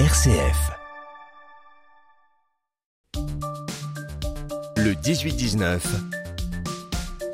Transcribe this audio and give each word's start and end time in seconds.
RCF. 0.00 0.72
Le 4.76 4.92
18-19, 4.92 5.78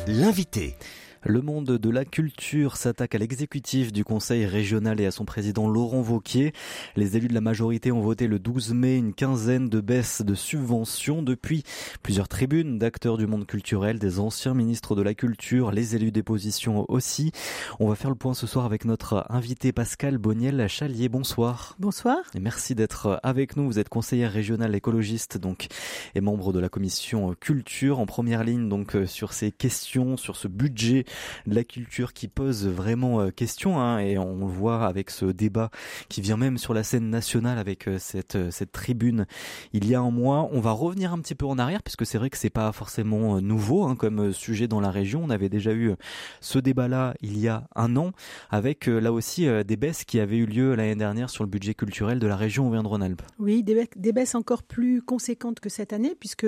l'invité. 0.06 0.76
Le 1.24 1.42
monde 1.42 1.66
de 1.66 1.90
la 1.90 2.06
culture 2.06 2.78
s'attaque 2.78 3.14
à 3.14 3.18
l'exécutif 3.18 3.92
du 3.92 4.04
Conseil 4.04 4.46
régional 4.46 5.02
et 5.02 5.06
à 5.06 5.10
son 5.10 5.26
président 5.26 5.68
Laurent 5.68 6.00
Vauquier. 6.00 6.54
Les 6.96 7.18
élus 7.18 7.28
de 7.28 7.34
la 7.34 7.42
majorité 7.42 7.92
ont 7.92 8.00
voté 8.00 8.26
le 8.26 8.38
12 8.38 8.72
mai 8.72 8.96
une 8.96 9.12
quinzaine 9.12 9.68
de 9.68 9.82
baisses 9.82 10.22
de 10.22 10.34
subventions 10.34 11.22
depuis 11.22 11.62
plusieurs 12.02 12.26
tribunes 12.26 12.78
d'acteurs 12.78 13.18
du 13.18 13.26
monde 13.26 13.46
culturel, 13.46 13.98
des 13.98 14.18
anciens 14.18 14.54
ministres 14.54 14.96
de 14.96 15.02
la 15.02 15.12
culture, 15.12 15.72
les 15.72 15.94
élus 15.94 16.10
des 16.10 16.22
positions 16.22 16.86
aussi. 16.88 17.32
On 17.80 17.88
va 17.88 17.96
faire 17.96 18.10
le 18.10 18.16
point 18.16 18.32
ce 18.32 18.46
soir 18.46 18.64
avec 18.64 18.86
notre 18.86 19.26
invité 19.28 19.72
Pascal 19.72 20.16
Boniel 20.16 20.68
Chalier. 20.68 21.10
Bonsoir. 21.10 21.76
Bonsoir. 21.78 22.16
Et 22.34 22.40
merci 22.40 22.74
d'être 22.74 23.20
avec 23.22 23.58
nous. 23.58 23.66
Vous 23.66 23.78
êtes 23.78 23.90
conseillère 23.90 24.32
régionale 24.32 24.74
écologiste 24.74 25.36
donc 25.36 25.66
et 26.14 26.22
membre 26.22 26.54
de 26.54 26.60
la 26.60 26.70
commission 26.70 27.34
culture 27.38 27.98
en 27.98 28.06
première 28.06 28.42
ligne 28.42 28.70
donc 28.70 28.96
sur 29.04 29.34
ces 29.34 29.52
questions, 29.52 30.16
sur 30.16 30.36
ce 30.36 30.48
budget 30.48 31.04
la 31.46 31.64
culture 31.64 32.12
qui 32.12 32.28
pose 32.28 32.66
vraiment 32.66 33.20
euh, 33.20 33.30
question 33.30 33.80
hein, 33.80 33.98
et 33.98 34.18
on 34.18 34.38
le 34.38 34.46
voit 34.46 34.86
avec 34.86 35.10
ce 35.10 35.26
débat 35.26 35.70
qui 36.08 36.20
vient 36.20 36.36
même 36.36 36.58
sur 36.58 36.74
la 36.74 36.82
scène 36.82 37.10
nationale 37.10 37.58
avec 37.58 37.88
euh, 37.88 37.98
cette, 37.98 38.36
euh, 38.36 38.50
cette 38.50 38.72
tribune 38.72 39.26
il 39.72 39.86
y 39.88 39.94
a 39.94 40.00
un 40.00 40.10
mois. 40.10 40.48
On 40.52 40.60
va 40.60 40.72
revenir 40.72 41.12
un 41.12 41.18
petit 41.18 41.34
peu 41.34 41.46
en 41.46 41.58
arrière 41.58 41.82
puisque 41.82 42.06
c'est 42.06 42.18
vrai 42.18 42.30
que 42.30 42.36
c'est 42.36 42.50
pas 42.50 42.72
forcément 42.72 43.40
nouveau 43.40 43.84
hein, 43.84 43.96
comme 43.96 44.32
sujet 44.32 44.68
dans 44.68 44.80
la 44.80 44.90
région. 44.90 45.22
On 45.24 45.30
avait 45.30 45.48
déjà 45.48 45.72
eu 45.72 45.94
ce 46.40 46.58
débat-là 46.58 47.14
il 47.20 47.38
y 47.38 47.48
a 47.48 47.68
un 47.74 47.96
an 47.96 48.12
avec 48.50 48.86
là 48.86 49.12
aussi 49.12 49.46
des 49.64 49.76
baisses 49.76 50.04
qui 50.04 50.20
avaient 50.20 50.38
eu 50.38 50.46
lieu 50.46 50.74
l'année 50.74 50.96
dernière 50.96 51.30
sur 51.30 51.44
le 51.44 51.50
budget 51.50 51.74
culturel 51.74 52.18
de 52.18 52.26
la 52.26 52.36
région 52.36 52.68
Auvergne-Rhône-Alpes. 52.68 53.22
Oui, 53.38 53.62
des, 53.62 54.12
baisses 54.12 54.34
encore 54.34 54.62
plus 54.62 55.02
conséquentes 55.02 55.60
que 55.60 55.68
cette 55.68 55.92
année 55.92 56.14
puisque 56.18 56.46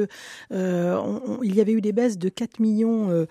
il 0.50 1.54
y 1.54 1.60
avait 1.60 1.72
eu 1.72 1.80
des 1.80 1.92
baisses 1.92 2.19
de 2.19 2.28
4 2.28 2.60
millions 2.60 3.26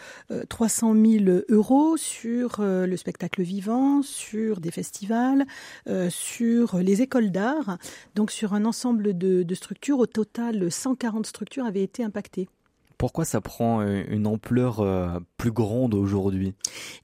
300 0.49 0.93
000 0.93 1.20
euros 1.49 1.97
sur 1.97 2.59
euh, 2.59 2.85
le 2.85 2.97
spectacle 2.97 3.41
vivant, 3.41 4.01
sur 4.01 4.59
des 4.59 4.71
festivals, 4.71 5.45
euh, 5.87 6.09
sur 6.09 6.77
les 6.77 7.01
écoles 7.01 7.31
d'art, 7.31 7.77
donc 8.15 8.31
sur 8.31 8.53
un 8.53 8.65
ensemble 8.65 9.17
de, 9.17 9.43
de 9.43 9.55
structures. 9.55 9.99
Au 9.99 10.07
total, 10.07 10.71
140 10.71 11.25
structures 11.25 11.65
avaient 11.65 11.83
été 11.83 12.03
impactées. 12.03 12.49
Pourquoi 12.97 13.25
ça 13.25 13.41
prend 13.41 13.81
euh, 13.81 14.03
une 14.09 14.27
ampleur 14.27 15.21
plus 15.37 15.51
grande 15.51 15.93
aujourd'hui? 15.95 16.53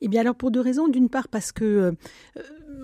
Eh 0.01 0.07
bien 0.07 0.21
alors 0.21 0.35
pour 0.35 0.51
deux 0.51 0.61
raisons. 0.61 0.87
D'une 0.87 1.09
part 1.09 1.27
parce 1.27 1.51
que 1.51 1.95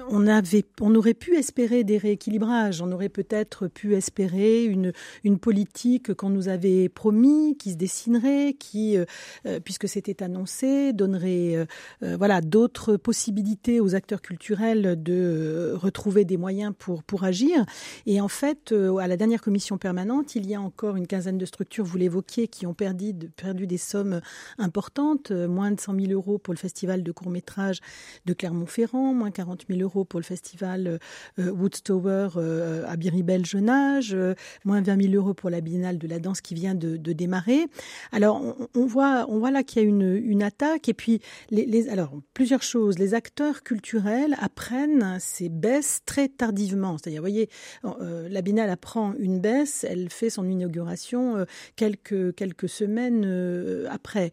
on, 0.09 0.27
avait, 0.27 0.66
on 0.81 0.94
aurait 0.95 1.13
pu 1.13 1.36
espérer 1.36 1.83
des 1.83 1.97
rééquilibrages, 1.97 2.81
on 2.81 2.91
aurait 2.91 3.09
peut-être 3.09 3.67
pu 3.67 3.95
espérer 3.95 4.66
une, 4.66 4.94
une 5.23 5.39
politique 5.39 6.13
qu'on 6.13 6.30
nous 6.30 6.50
avait 6.50 6.89
promis, 6.89 7.58
qui 7.58 7.72
se 7.72 7.75
dessinerait, 7.75 8.55
qui, 8.58 8.97
euh, 8.97 9.05
euh, 9.45 9.59
puisque 9.59 9.88
c'était 9.88 10.23
annoncé, 10.23 10.94
donnerait 10.94 11.55
euh, 12.03 12.17
voilà 12.17 12.41
d'autres 12.41 12.97
possibilités 12.97 13.80
aux 13.80 13.95
acteurs 13.95 14.22
culturels 14.22 15.02
de 15.02 15.73
retrouver 15.75 16.25
des 16.25 16.38
moyens 16.38 16.73
pour, 16.78 17.03
pour 17.03 17.23
agir. 17.23 17.66
Et 18.05 18.22
en 18.22 18.28
fait, 18.28 18.73
à 18.73 19.07
la 19.07 19.17
dernière 19.17 19.41
commission 19.41 19.78
permanente, 19.78 20.35
il 20.35 20.47
y 20.47 20.55
a 20.55 20.61
encore 20.61 20.95
une 20.95 21.07
quinzaine 21.07 21.38
de 21.38 21.45
structures, 21.45 21.85
vous 21.85 21.97
l'évoquiez, 21.97 22.47
qui 22.47 22.66
ont 22.66 22.73
perdu, 22.73 23.13
perdu 23.35 23.67
des 23.67 23.78
sommes 23.78 24.22
importantes, 24.57 25.31
moins 25.31 25.72
de 25.72 25.80
100 25.80 26.00
000 26.00 26.11
euros 26.11 26.38
pour 26.38 26.53
le 26.53 26.59
festival 26.59 27.03
de 27.03 27.11
court 27.11 27.30
métrage 27.30 27.80
de 28.25 28.33
Clermont-Ferrand, 28.33 29.13
moins 29.13 29.31
40 29.31 29.66
000 29.69 29.83
euros 29.84 30.06
pour 30.06 30.20
le 30.20 30.26
festival 30.26 31.00
euh, 31.39 31.52
Woodstower 31.52 32.30
euh, 32.38 32.84
à 32.88 32.95
Biribel-Jeunage, 32.95 34.14
euh, 34.14 34.34
moins 34.66 34.81
20 34.81 35.03
000 35.03 35.14
euros 35.14 35.34
pour 35.34 35.50
la 35.50 35.62
Biennale 35.62 35.98
de 35.98 36.08
la 36.08 36.20
danse 36.20 36.42
qui 36.42 36.53
vient 36.53 36.75
de, 36.75 36.98
démarrer. 37.14 37.67
Alors 38.12 38.42
on, 38.73 38.86
voit, 38.86 39.25
on 39.30 39.38
voit 39.38 39.52
là 39.52 39.63
qu'il 39.63 39.81
y 39.81 39.85
a 39.85 39.88
une, 39.88 40.16
une 40.16 40.41
attaque 40.41 40.90
et 40.90 40.94
puis 40.94 41.19
les, 41.52 41.90
alors 41.90 42.12
plusieurs 42.34 42.63
choses. 42.63 42.97
Les 42.97 43.13
acteurs 43.13 43.62
culturels 43.62 44.35
apprennent 44.40 45.18
ces 45.19 45.50
baisses 45.50 46.02
très 46.06 46.28
tardivement. 46.28 46.97
C'est-à-dire, 46.97 47.22
vous 47.22 47.28
voyez, 47.30 47.50
la 47.84 48.41
Biennale 48.41 48.72
apprend 48.72 49.13
une 49.19 49.40
baisse, 49.40 49.86
elle 49.88 50.09
fait 50.09 50.31
son 50.31 50.50
inauguration 50.50 51.46
quelques 51.75 52.34
quelques 52.36 52.69
semaines 52.69 53.86
après. 53.91 54.31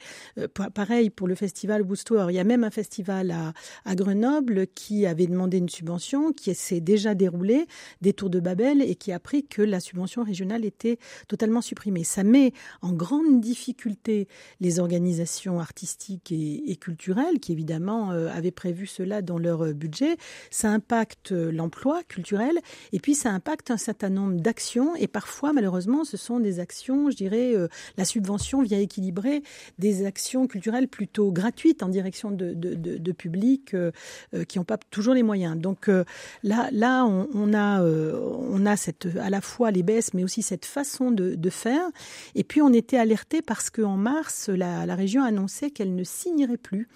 pareil 0.74 1.10
pour 1.10 1.28
le 1.28 1.34
festival 1.34 1.82
Woodstower. 1.82 2.26
Il 2.30 2.36
y 2.36 2.40
a 2.40 2.44
même 2.44 2.64
un 2.64 2.70
festival 2.70 3.30
à, 3.30 3.52
à 3.84 3.94
Grenoble 3.94 4.66
qui 4.68 5.06
avait 5.06 5.26
demandé 5.26 5.39
demandé 5.40 5.56
une 5.56 5.70
subvention 5.70 6.34
qui 6.34 6.54
s'est 6.54 6.80
déjà 6.80 7.14
déroulée, 7.14 7.66
des 8.02 8.12
tours 8.12 8.28
de 8.28 8.40
Babel, 8.40 8.82
et 8.82 8.94
qui 8.94 9.10
a 9.10 9.16
appris 9.16 9.46
que 9.46 9.62
la 9.62 9.80
subvention 9.80 10.22
régionale 10.22 10.66
était 10.66 10.98
totalement 11.28 11.62
supprimée. 11.62 12.04
Ça 12.04 12.24
met 12.24 12.52
en 12.82 12.92
grande 12.92 13.40
difficulté 13.40 14.28
les 14.60 14.80
organisations 14.80 15.58
artistiques 15.58 16.30
et, 16.30 16.76
culturelles, 16.76 17.40
qui 17.40 17.52
évidemment 17.52 18.12
euh, 18.12 18.28
avaient 18.28 18.50
prévu 18.50 18.86
cela 18.86 19.22
dans 19.22 19.38
leur 19.38 19.64
euh, 19.64 19.72
budget. 19.72 20.16
Ça 20.50 20.70
impacte 20.70 21.32
euh, 21.32 21.50
l'emploi 21.50 22.02
culturel, 22.06 22.58
et 22.92 23.00
puis 23.00 23.14
ça 23.14 23.30
impacte 23.30 23.70
un 23.70 23.78
certain 23.78 24.10
nombre 24.10 24.40
d'actions, 24.40 24.94
et 24.96 25.06
parfois, 25.06 25.54
malheureusement, 25.54 26.04
ce 26.04 26.18
sont 26.18 26.38
des 26.38 26.60
actions, 26.60 27.10
je 27.10 27.16
dirais, 27.16 27.54
la 27.96 28.04
subvention 28.04 28.62
vient 28.62 28.78
équilibrer 28.78 29.42
des 29.78 30.04
actions 30.04 30.46
culturelles 30.46 30.88
plutôt 30.88 31.32
gratuites 31.32 31.82
en 31.82 31.88
direction 31.88 32.30
de, 32.30 32.52
de, 32.54 33.12
publics 33.12 33.74
qui 34.48 34.58
n'ont 34.58 34.64
pas 34.64 34.78
toujours 34.90 35.14
les 35.14 35.22
moyens 35.22 35.29
donc 35.56 35.88
euh, 35.88 36.04
là, 36.42 36.68
là, 36.72 37.04
on, 37.04 37.54
a, 37.54 37.82
euh, 37.82 38.18
on 38.50 38.66
a 38.66 38.76
cette, 38.76 39.08
à 39.20 39.30
la 39.30 39.40
fois 39.40 39.70
les 39.70 39.82
baisses, 39.82 40.12
mais 40.14 40.24
aussi 40.24 40.42
cette 40.42 40.64
façon 40.64 41.10
de, 41.10 41.50
faire. 41.50 41.82
Et 42.36 42.44
puis 42.44 42.62
on 42.62 42.72
était 42.72 42.96
alerté 42.96 43.42
parce 43.42 43.70
qu'en 43.70 43.96
mars, 43.96 44.48
la, 44.48 44.94
région 44.94 45.24
annonçait 45.24 45.70
qu'elle 45.70 45.94
ne 45.94 46.04
signerait 46.04 46.56
plus 46.56 46.88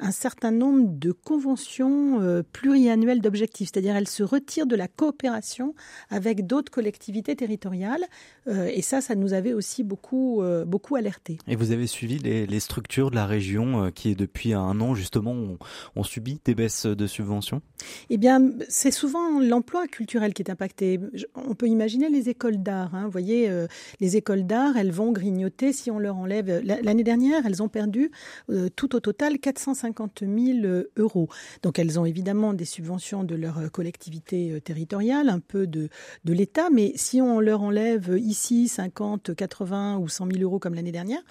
un 0.00 0.12
certain 0.12 0.50
nombre 0.50 0.86
de 0.88 1.12
conventions 1.12 2.20
euh, 2.20 2.42
pluriannuelles 2.52 3.20
d'objectifs, 3.20 3.70
c'est-à-dire 3.72 3.96
elle 3.96 4.08
se 4.08 4.22
retire 4.22 4.66
de 4.66 4.76
la 4.76 4.88
coopération 4.88 5.74
avec 6.08 6.46
d'autres 6.46 6.72
collectivités 6.72 7.36
territoriales. 7.36 8.04
et 8.46 8.80
ça, 8.80 9.00
ça 9.00 9.14
nous 9.14 9.34
avait 9.34 9.52
aussi 9.52 9.84
beaucoup, 9.84 10.42
beaucoup 10.66 10.96
alerté. 10.96 11.38
Et 11.46 11.56
vous 11.56 11.72
avez 11.72 11.86
suivi 11.86 12.18
les, 12.18 12.60
structures 12.60 13.10
de 13.10 13.16
la 13.16 13.26
région 13.26 13.90
qui, 13.92 14.14
depuis 14.14 14.54
un 14.54 14.80
an 14.80 14.94
justement, 14.94 15.32
ont, 15.32 15.58
ont 15.96 16.02
subi 16.02 16.40
des 16.44 16.54
baisses 16.54 16.86
de 16.86 17.06
subventions? 17.06 17.62
Eh 18.10 18.16
bien, 18.16 18.52
c'est 18.68 18.90
souvent 18.90 19.40
l'emploi 19.40 19.86
culturel 19.86 20.34
qui 20.34 20.42
est 20.42 20.50
impacté. 20.50 21.00
On 21.34 21.54
peut 21.54 21.68
imaginer 21.68 22.08
les 22.08 22.28
écoles 22.28 22.62
d'art. 22.62 22.94
Hein. 22.94 23.04
Vous 23.04 23.10
voyez, 23.10 23.48
euh, 23.48 23.66
les 24.00 24.16
écoles 24.16 24.46
d'art, 24.46 24.76
elles 24.76 24.90
vont 24.90 25.12
grignoter 25.12 25.72
si 25.72 25.90
on 25.90 25.98
leur 25.98 26.16
enlève. 26.16 26.62
L'année 26.64 27.04
dernière, 27.04 27.46
elles 27.46 27.62
ont 27.62 27.68
perdu 27.68 28.10
euh, 28.50 28.68
tout 28.74 28.96
au 28.96 29.00
total 29.00 29.38
450 29.38 30.20
000 30.20 30.30
euh, 30.64 30.90
euros. 30.96 31.28
Donc, 31.62 31.78
elles 31.78 31.98
ont 31.98 32.04
évidemment 32.04 32.54
des 32.54 32.64
subventions 32.64 33.24
de 33.24 33.34
leur 33.34 33.70
collectivité 33.72 34.60
territoriale, 34.62 35.28
un 35.28 35.40
peu 35.40 35.66
de, 35.66 35.88
de 36.24 36.32
l'État, 36.32 36.68
mais 36.70 36.92
si 36.96 37.20
on 37.20 37.40
leur 37.40 37.62
enlève 37.62 38.16
ici 38.18 38.68
50, 38.68 39.34
80 39.34 39.98
ou 39.98 40.08
100 40.08 40.28
000 40.32 40.42
euros 40.42 40.58
comme 40.58 40.74
l'année 40.74 40.92
dernière, 40.92 41.22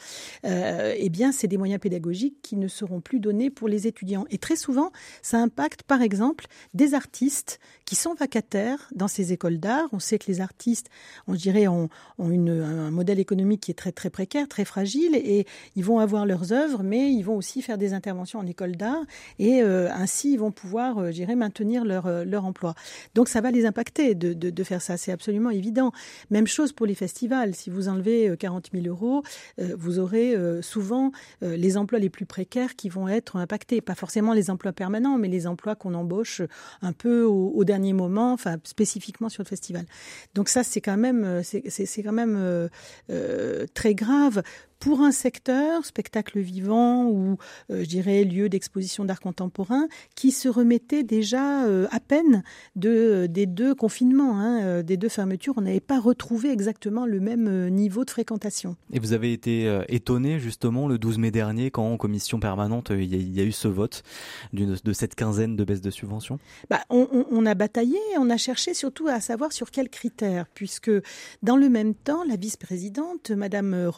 eh 0.44 1.10
bien, 1.10 1.32
c'est 1.32 1.48
des 1.48 1.58
moyens 1.58 1.80
pédagogiques 1.80 2.42
qui 2.42 2.56
ne 2.56 2.68
seront 2.68 3.02
plus 3.02 3.20
donnés 3.20 3.50
pour 3.50 3.68
les 3.68 3.88
étudiants. 3.88 4.26
Et 4.30 4.38
très 4.38 4.56
souvent, 4.56 4.92
ça 5.22 5.38
impacte, 5.40 5.84
par 5.84 6.02
exemple, 6.02 6.37
des 6.74 6.94
artistes 6.94 7.60
qui 7.88 7.96
sont 7.96 8.14
vacataires 8.16 8.90
dans 8.94 9.08
ces 9.08 9.32
écoles 9.32 9.60
d'art. 9.60 9.88
On 9.94 10.00
sait 10.00 10.20
que 10.20 10.28
les 10.28 10.42
artistes, 10.42 10.90
on 11.26 11.34
dirait, 11.34 11.68
ont, 11.68 11.90
une, 12.20 12.50
un 12.50 12.92
modèle 12.92 13.18
économique 13.18 13.62
qui 13.62 13.72
est 13.72 13.76
très 13.76 13.94
très 13.94 14.10
précaire, 14.10 14.50
très 14.50 14.66
fragile, 14.66 15.16
et 15.16 15.48
ils 15.78 15.86
vont 15.86 16.00
avoir 16.00 16.26
leurs 16.26 16.52
œuvres, 16.52 16.84
mais 16.84 17.14
ils 17.14 17.24
vont 17.24 17.38
aussi 17.38 17.62
faire 17.62 17.78
des 17.78 17.94
interventions 17.94 18.40
en 18.40 18.46
école 18.46 18.76
d'art, 18.76 19.06
et 19.40 19.62
euh, 19.62 19.90
ainsi 19.94 20.34
ils 20.34 20.38
vont 20.38 20.52
pouvoir, 20.52 20.98
euh, 20.98 21.08
je 21.08 21.14
dirais, 21.14 21.36
maintenir 21.36 21.86
leur, 21.86 22.08
euh, 22.08 22.26
leur 22.26 22.44
emploi. 22.44 22.76
Donc 23.16 23.30
ça 23.30 23.40
va 23.40 23.52
les 23.52 23.66
impacter 23.66 24.16
de, 24.16 24.34
de, 24.34 24.64
faire 24.66 24.82
ça, 24.82 24.98
c'est 24.98 25.14
absolument 25.14 25.50
évident. 25.50 25.94
Même 26.30 26.46
chose 26.46 26.74
pour 26.74 26.88
les 26.88 26.96
festivals. 26.96 27.56
Si 27.56 27.70
vous 27.70 27.88
enlevez 27.88 28.36
40 28.38 28.70
000 28.74 28.86
euros, 28.88 29.24
vous 29.58 30.00
aurez 30.00 30.36
souvent 30.62 31.12
les 31.42 31.78
emplois 31.78 32.00
les 32.00 32.10
plus 32.10 32.26
précaires 32.26 32.76
qui 32.76 32.90
vont 32.90 33.08
être 33.08 33.38
impactés. 33.38 33.80
Pas 33.80 33.96
forcément 33.96 34.34
les 34.34 34.50
emplois 34.50 34.74
permanents, 34.74 35.18
mais 35.18 35.30
les 35.30 35.48
emplois 35.48 35.76
qu'on 35.76 35.94
embauche 35.94 36.42
un 36.82 36.92
peu 36.92 37.24
au, 37.24 37.64
dernier 37.64 37.77
moment, 37.94 38.34
enfin 38.34 38.58
spécifiquement 38.64 39.30
sur 39.30 39.44
le 39.44 39.48
festival. 39.48 39.86
Donc 40.34 40.50
ça, 40.50 40.64
c'est 40.64 40.82
quand 40.82 40.98
même, 40.98 41.42
c'est 41.44 42.04
quand 42.04 42.12
même 42.12 42.36
euh, 42.38 42.68
euh, 43.10 43.66
très 43.74 43.96
grave 43.96 44.44
pour 44.80 45.02
un 45.02 45.12
secteur, 45.12 45.86
spectacle 45.86 46.40
vivant 46.40 47.06
ou, 47.06 47.38
je 47.70 47.86
dirais, 47.86 48.24
lieu 48.24 48.50
d'exposition 48.50 49.06
d'art 49.06 49.20
contemporain, 49.20 49.88
qui 50.16 50.32
se 50.32 50.50
remettait 50.50 51.04
déjà 51.04 51.64
à 51.92 52.00
peine 52.00 52.44
de, 52.76 53.28
des 53.30 53.46
deux 53.46 53.76
confinements, 53.76 54.40
hein, 54.40 54.84
des 54.84 54.98
deux 54.98 55.10
fermetures. 55.10 55.54
On 55.58 55.62
n'avait 55.62 55.80
pas 55.80 56.00
retrouvé 56.00 56.52
exactement 56.52 57.06
le 57.06 57.20
même 57.20 57.70
niveau 57.70 58.06
de 58.06 58.10
fréquentation. 58.10 58.76
Et 58.92 59.00
vous 59.00 59.14
avez 59.14 59.34
été 59.34 59.82
étonné 59.90 60.40
justement 60.40 60.88
le 60.88 60.98
12 60.98 61.18
mai 61.18 61.32
dernier 61.32 61.72
quand 61.72 61.92
en 61.92 61.98
commission 61.98 62.40
permanente 62.40 62.92
il 62.92 63.36
y, 63.36 63.42
a, 63.42 63.44
eu 63.44 63.52
ce 63.52 63.68
vote 63.68 64.04
de 64.54 64.94
cette 64.94 65.16
quinzaine 65.16 65.56
de 65.56 65.64
baisses 65.64 65.82
de 65.82 65.92
subventions? 65.92 66.40
Bah, 66.70 66.82
on, 66.90 67.46
a 67.46 67.54
bataillé, 67.56 68.00
on 68.18 68.30
a 68.30 68.38
cherché 68.38 68.74
surtout 68.74 69.08
à 69.08 69.20
savoir 69.20 69.52
sur 69.52 69.72
quels 69.72 69.90
critères, 69.90 70.46
puisque 70.54 70.92
dans 71.44 71.58
le 71.58 71.70
même 71.70 71.94
temps, 71.94 72.24
la 72.24 72.36
vice-présidente, 72.36 73.32
Madame 73.32 73.90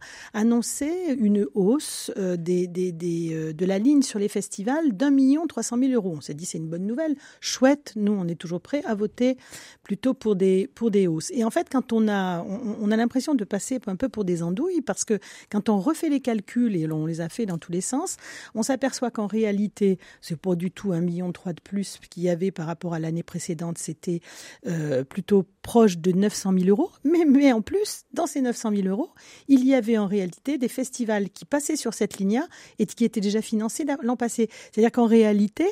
Rothkopf, 0.00 0.30
annonçait 0.32 1.14
une 1.14 1.46
hausse 1.54 2.10
euh, 2.16 2.36
euh, 2.36 3.52
de 3.52 3.66
la 3.66 3.78
ligne 3.78 4.02
sur 4.02 4.18
les 4.18 4.28
festivals 4.28 4.92
d'un 4.92 5.10
million 5.10 5.46
trois 5.46 5.62
cent 5.62 5.76
mille 5.76 5.94
euros. 5.94 6.14
On 6.16 6.20
s'est 6.20 6.34
dit 6.34 6.46
c'est 6.46 6.58
une 6.58 6.68
bonne 6.68 6.86
nouvelle, 6.86 7.16
chouette. 7.40 7.92
Nous, 7.96 8.12
on 8.12 8.26
est 8.28 8.34
toujours 8.34 8.60
prêts 8.60 8.82
à 8.84 8.94
voter 8.94 9.36
plutôt 9.82 10.14
pour 10.14 10.36
des 10.36 10.68
pour 10.74 10.90
des 10.90 11.06
hausses. 11.06 11.30
Et 11.32 11.44
en 11.44 11.50
fait, 11.50 11.68
quand 11.70 11.92
on 11.92 12.08
a 12.08 12.42
on, 12.42 12.90
a 12.90 12.96
l'impression 12.96 13.34
de 13.34 13.44
passer 13.44 13.78
un 13.86 13.96
peu 13.96 14.08
pour 14.08 14.24
des 14.24 14.42
andouilles, 14.42 14.82
parce 14.82 15.04
que 15.04 15.18
quand 15.50 15.68
on 15.68 15.78
refait 15.78 16.08
les 16.08 16.20
calculs 16.20 16.76
et 16.76 16.90
on 16.90 17.06
les 17.06 17.20
a 17.20 17.28
fait 17.28 17.46
dans 17.46 17.58
tous 17.58 17.72
les 17.72 17.80
sens, 17.80 18.16
on 18.54 18.62
s'aperçoit 18.62 19.10
qu'en 19.10 19.26
réalité, 19.26 19.98
c'est 20.20 20.36
pas 20.36 20.54
du 20.54 20.70
tout 20.70 20.92
un 20.92 21.00
million 21.00 21.32
trois 21.32 21.52
de 21.52 21.60
plus 21.60 21.98
qu'il 22.10 22.22
y 22.22 22.28
avait 22.28 22.50
par 22.50 22.66
rapport 22.66 22.94
à 22.94 22.98
l'année 22.98 23.22
précédente, 23.22 23.78
c'était 23.78 24.20
euh, 24.66 25.04
plutôt 25.04 25.46
proche 25.62 25.98
de 25.98 26.12
900 26.12 26.52
000 26.58 26.68
euros. 26.68 26.90
Mais, 27.04 27.24
mais 27.24 27.52
en 27.52 27.62
plus, 27.62 28.04
dans 28.12 28.26
ces 28.26 28.40
900 28.40 28.70
000 28.74 28.88
euros, 28.88 29.10
il 29.48 29.64
y 29.64 29.74
avait 29.74 29.89
en 29.98 30.06
réalité 30.06 30.58
des 30.58 30.68
festivals 30.68 31.30
qui 31.30 31.44
passaient 31.44 31.76
sur 31.76 31.94
cette 31.94 32.18
ligne 32.18 32.42
et 32.78 32.86
qui 32.86 33.04
étaient 33.04 33.20
déjà 33.20 33.42
financés 33.42 33.84
l'an 34.02 34.16
passé. 34.16 34.48
C'est-à-dire 34.72 34.92
qu'en 34.92 35.06
réalité, 35.06 35.66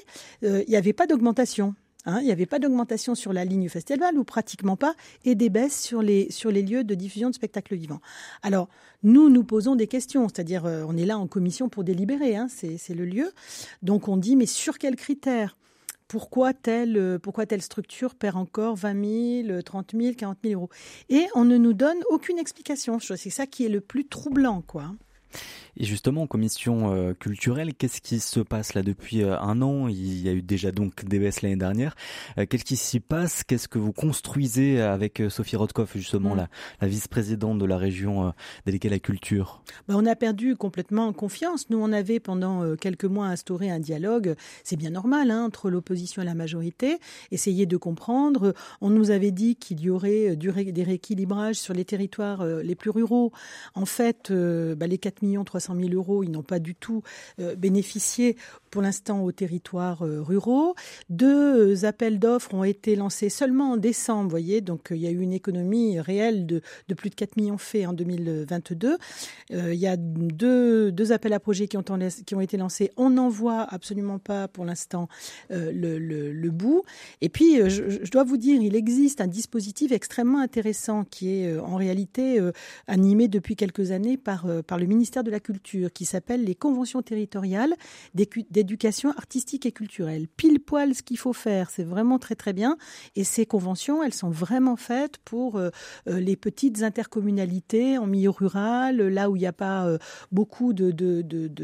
euh, 0.44 0.62
il 0.66 0.70
n'y 0.70 0.76
avait 0.76 0.92
pas 0.92 1.06
d'augmentation. 1.06 1.74
Hein. 2.06 2.20
il 2.20 2.26
n'y 2.26 2.32
avait 2.32 2.46
pas 2.46 2.58
d'augmentation 2.58 3.14
sur 3.14 3.32
la 3.32 3.44
ligne 3.44 3.68
festival 3.68 4.16
ou 4.16 4.24
pratiquement 4.24 4.76
pas, 4.76 4.94
et 5.24 5.34
des 5.34 5.50
baisses 5.50 5.78
sur 5.78 6.00
les, 6.00 6.30
sur 6.30 6.50
les 6.50 6.62
lieux 6.62 6.84
de 6.84 6.94
diffusion 6.94 7.28
de 7.28 7.34
spectacles 7.34 7.74
vivants. 7.74 8.00
Alors, 8.42 8.68
nous, 9.02 9.28
nous 9.28 9.44
posons 9.44 9.74
des 9.74 9.88
questions, 9.88 10.26
c'est-à-dire 10.28 10.64
euh, 10.64 10.84
on 10.88 10.96
est 10.96 11.04
là 11.04 11.18
en 11.18 11.26
commission 11.26 11.68
pour 11.68 11.84
délibérer, 11.84 12.36
hein, 12.36 12.48
c'est 12.48 12.94
le 12.94 13.04
lieu. 13.04 13.32
Donc 13.82 14.08
on 14.08 14.16
dit, 14.16 14.36
mais 14.36 14.46
sur 14.46 14.78
quels 14.78 14.96
critères? 14.96 15.57
Pourquoi 16.08 16.54
telle, 16.54 16.96
euh, 16.96 17.18
pourquoi 17.18 17.46
telle 17.46 17.62
structure 17.62 18.14
perd 18.14 18.36
encore 18.36 18.74
20 18.76 19.44
000, 19.44 19.62
30 19.62 19.92
000, 19.94 20.14
40 20.14 20.38
000 20.42 20.54
euros. 20.54 20.70
Et 21.10 21.26
on 21.34 21.44
ne 21.44 21.56
nous 21.56 21.74
donne 21.74 21.98
aucune 22.10 22.38
explication. 22.38 22.98
C'est 22.98 23.30
ça 23.30 23.46
qui 23.46 23.64
est 23.64 23.68
le 23.68 23.80
plus 23.80 24.06
troublant, 24.06 24.62
quoi. 24.62 24.90
Et 25.80 25.84
justement, 25.84 26.22
en 26.22 26.26
commission 26.26 26.92
euh, 26.92 27.14
culturelle, 27.14 27.72
qu'est-ce 27.72 28.00
qui 28.00 28.18
se 28.18 28.40
passe 28.40 28.74
là 28.74 28.82
depuis 28.82 29.22
euh, 29.22 29.38
un 29.38 29.62
an? 29.62 29.86
Il 29.86 30.20
y 30.20 30.28
a 30.28 30.32
eu 30.32 30.42
déjà 30.42 30.72
donc 30.72 31.04
des 31.04 31.20
baisses 31.20 31.42
l'année 31.42 31.56
dernière. 31.56 31.94
Euh, 32.36 32.46
qu'est-ce 32.46 32.64
qui 32.64 32.74
s'y 32.74 32.98
passe? 32.98 33.44
Qu'est-ce 33.44 33.68
que 33.68 33.78
vous 33.78 33.92
construisez 33.92 34.80
avec 34.80 35.22
Sophie 35.28 35.54
Rothkopf, 35.54 35.96
justement, 35.96 36.34
mm. 36.34 36.48
la, 36.80 36.88
vice-présidente 36.88 37.58
de 37.58 37.64
la 37.64 37.76
région 37.76 38.32
déléguée 38.66 38.88
à 38.88 38.90
la 38.90 38.98
culture? 38.98 39.62
Bah, 39.86 39.94
On 39.96 40.04
a 40.04 40.16
perdu 40.16 40.56
complètement 40.56 41.12
confiance. 41.12 41.70
Nous, 41.70 41.78
on 41.78 41.92
avait 41.92 42.18
pendant 42.18 42.74
quelques 42.74 43.04
mois 43.04 43.26
instauré 43.26 43.70
un 43.70 43.78
dialogue, 43.78 44.34
c'est 44.64 44.76
bien 44.76 44.90
normal, 44.90 45.30
hein, 45.30 45.44
entre 45.44 45.70
l'opposition 45.70 46.22
et 46.22 46.24
la 46.24 46.34
majorité, 46.34 46.98
essayer 47.30 47.66
de 47.66 47.76
comprendre. 47.76 48.52
On 48.80 48.90
nous 48.90 49.12
avait 49.12 49.30
dit 49.30 49.54
qu'il 49.54 49.80
y 49.80 49.90
aurait 49.90 50.34
des 50.34 50.82
rééquilibrages 50.82 51.56
sur 51.56 51.72
les 51.72 51.84
territoires 51.84 52.44
les 52.44 52.74
plus 52.74 52.90
ruraux. 52.90 53.32
En 53.74 53.86
fait, 53.86 54.32
bah, 54.32 54.88
les 54.88 54.98
4 54.98 55.22
millions 55.22 55.44
300 55.68 55.80
000 55.80 55.94
euros, 55.94 56.22
ils 56.22 56.30
n'ont 56.30 56.42
pas 56.42 56.58
du 56.58 56.74
tout 56.74 57.02
euh, 57.40 57.54
bénéficié 57.54 58.36
pour 58.70 58.82
l'instant 58.82 59.22
aux 59.22 59.32
territoires 59.32 60.02
euh, 60.02 60.22
ruraux. 60.22 60.74
Deux 61.08 61.84
appels 61.84 62.18
d'offres 62.18 62.54
ont 62.54 62.64
été 62.64 62.96
lancés 62.96 63.28
seulement 63.28 63.72
en 63.72 63.76
décembre, 63.76 64.30
voyez, 64.30 64.60
donc 64.60 64.92
euh, 64.92 64.96
il 64.96 65.02
y 65.02 65.06
a 65.06 65.10
eu 65.10 65.20
une 65.20 65.32
économie 65.32 66.00
réelle 66.00 66.46
de, 66.46 66.62
plus 66.96 67.10
de 67.10 67.14
4 67.14 67.36
millions 67.36 67.58
faits 67.58 67.86
en 67.86 67.92
2022. 67.92 68.98
il 69.50 69.74
y 69.74 69.86
a 69.86 69.96
deux, 69.96 71.12
appels 71.12 71.32
à 71.32 71.40
projets 71.40 71.68
qui 71.68 71.76
ont, 71.76 72.40
été 72.40 72.56
lancés. 72.56 72.90
On 72.96 73.10
n'en 73.10 73.28
voit 73.28 73.62
absolument 73.62 74.18
pas 74.18 74.48
pour 74.48 74.64
l'instant 74.64 75.08
le, 75.50 76.48
bout. 76.50 76.82
Et 77.20 77.28
puis, 77.28 77.56
je, 77.68 78.10
dois 78.10 78.24
vous 78.24 78.36
dire, 78.36 78.60
il 78.60 78.74
existe 78.74 79.20
un 79.20 79.26
dispositif 79.26 79.92
extrêmement 79.92 80.40
intéressant 80.40 81.04
qui 81.04 81.30
est 81.30 81.58
en 81.58 81.76
réalité 81.76 82.40
animé 82.86 83.28
depuis 83.28 83.56
quelques 83.56 83.90
années 83.90 84.16
par 84.16 84.46
le 84.46 84.86
ministère 84.86 85.24
de 85.24 85.30
la 85.30 85.40
Culture, 85.40 85.57
qui 85.62 86.04
s'appelle 86.04 86.44
les 86.44 86.54
conventions 86.54 87.02
territoriales 87.02 87.74
d'éducation 88.14 89.10
artistique 89.10 89.66
et 89.66 89.72
culturelle. 89.72 90.26
Pile 90.36 90.60
poil 90.60 90.94
ce 90.94 91.02
qu'il 91.02 91.18
faut 91.18 91.32
faire, 91.32 91.70
c'est 91.70 91.84
vraiment 91.84 92.18
très 92.18 92.34
très 92.34 92.52
bien. 92.52 92.76
Et 93.16 93.24
ces 93.24 93.46
conventions, 93.46 94.02
elles 94.02 94.14
sont 94.14 94.30
vraiment 94.30 94.76
faites 94.76 95.18
pour 95.18 95.56
euh, 95.56 95.70
euh, 96.08 96.20
les 96.20 96.36
petites 96.36 96.82
intercommunalités 96.82 97.98
en 97.98 98.06
milieu 98.06 98.30
rural, 98.30 98.96
là 98.96 99.30
où 99.30 99.36
il 99.36 99.40
n'y 99.40 99.46
a 99.46 99.52
pas 99.52 99.86
euh, 99.86 99.98
beaucoup 100.32 100.72
de, 100.72 100.90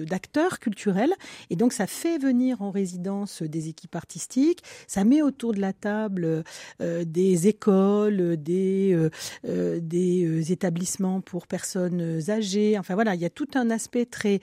d'acteurs 0.04 0.58
culturels. 0.58 1.12
Et 1.50 1.56
donc 1.56 1.72
ça 1.72 1.86
fait 1.86 2.18
venir 2.18 2.62
en 2.62 2.70
résidence 2.70 3.42
des 3.42 3.68
équipes 3.68 3.96
artistiques, 3.96 4.62
ça 4.86 5.04
met 5.04 5.22
autour 5.22 5.54
de 5.54 5.60
la 5.60 5.72
table 5.72 6.44
des 6.80 7.48
écoles, 7.48 8.36
des, 8.36 8.96
des 9.44 10.52
établissements 10.52 11.20
pour 11.20 11.46
personnes 11.46 12.20
âgées. 12.28 12.78
Enfin 12.78 12.94
voilà, 12.94 13.14
il 13.14 13.20
y 13.20 13.24
a 13.24 13.30
tout 13.30 13.48
un 13.54 13.70
aspect 13.74 14.06
très 14.06 14.40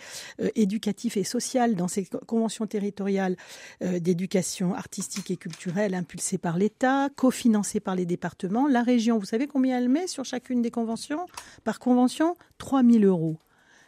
éducatif 0.55 1.17
et 1.17 1.23
social 1.23 1.75
dans 1.75 1.87
ces 1.87 2.05
conventions 2.05 2.41
convention 2.41 2.65
territoriale 2.65 3.35
euh, 3.83 3.99
d'éducation 3.99 4.73
artistique 4.73 5.29
et 5.29 5.37
culturelle 5.37 5.93
impulsée 5.93 6.39
par 6.39 6.57
l'État, 6.57 7.09
cofinancée 7.15 7.79
par 7.79 7.95
les 7.95 8.07
départements. 8.07 8.67
La 8.67 8.81
région, 8.81 9.19
vous 9.19 9.27
savez 9.27 9.45
combien 9.45 9.77
elle 9.77 9.89
met 9.89 10.07
sur 10.07 10.25
chacune 10.25 10.63
des 10.63 10.71
conventions? 10.71 11.27
Par 11.63 11.77
convention, 11.77 12.35
3 12.57 12.81
000 12.83 13.03
euros. 13.03 13.37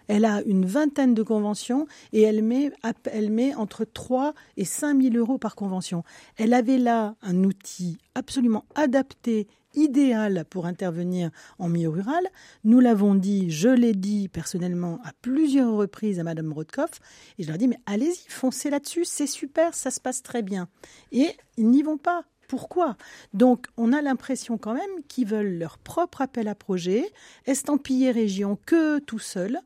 Elle 0.07 0.25
a 0.25 0.43
une 0.43 0.65
vingtaine 0.65 1.15
de 1.15 1.23
conventions 1.23 1.87
et 2.11 2.21
elle 2.21 2.43
met, 2.43 2.71
elle 3.11 3.31
met 3.31 3.55
entre 3.55 3.85
3 3.85 4.35
et 4.57 4.65
5 4.65 5.01
000 5.01 5.15
euros 5.15 5.39
par 5.39 5.55
convention. 5.55 6.03
Elle 6.37 6.53
avait 6.53 6.77
là 6.77 7.15
un 7.23 7.43
outil 7.43 7.97
absolument 8.13 8.65
adapté 8.75 9.47
idéal 9.73 10.45
pour 10.49 10.65
intervenir 10.65 11.29
en 11.59 11.69
milieu 11.69 11.89
rural. 11.89 12.23
Nous 12.63 12.79
l'avons 12.79 13.15
dit, 13.15 13.49
je 13.51 13.69
l'ai 13.69 13.93
dit 13.93 14.29
personnellement 14.29 14.99
à 15.03 15.11
plusieurs 15.21 15.73
reprises 15.73 16.19
à 16.19 16.23
Madame 16.23 16.51
Rothkopf, 16.53 16.99
et 17.37 17.43
je 17.43 17.47
leur 17.47 17.57
dis, 17.57 17.67
mais 17.67 17.79
allez-y, 17.85 18.29
foncez 18.29 18.69
là-dessus, 18.69 19.05
c'est 19.05 19.27
super, 19.27 19.73
ça 19.73 19.91
se 19.91 19.99
passe 19.99 20.23
très 20.23 20.41
bien. 20.41 20.67
Et 21.11 21.29
ils 21.57 21.69
n'y 21.69 21.83
vont 21.83 21.97
pas. 21.97 22.23
Pourquoi? 22.47 22.97
Donc, 23.33 23.67
on 23.77 23.93
a 23.93 24.01
l'impression 24.01 24.57
quand 24.57 24.73
même 24.73 25.03
qu'ils 25.07 25.27
veulent 25.27 25.57
leur 25.57 25.77
propre 25.77 26.21
appel 26.21 26.47
à 26.47 26.55
projet, 26.55 27.11
estampiller 27.45 28.11
région 28.11 28.59
que 28.65 28.99
tout 28.99 29.19
seul, 29.19 29.59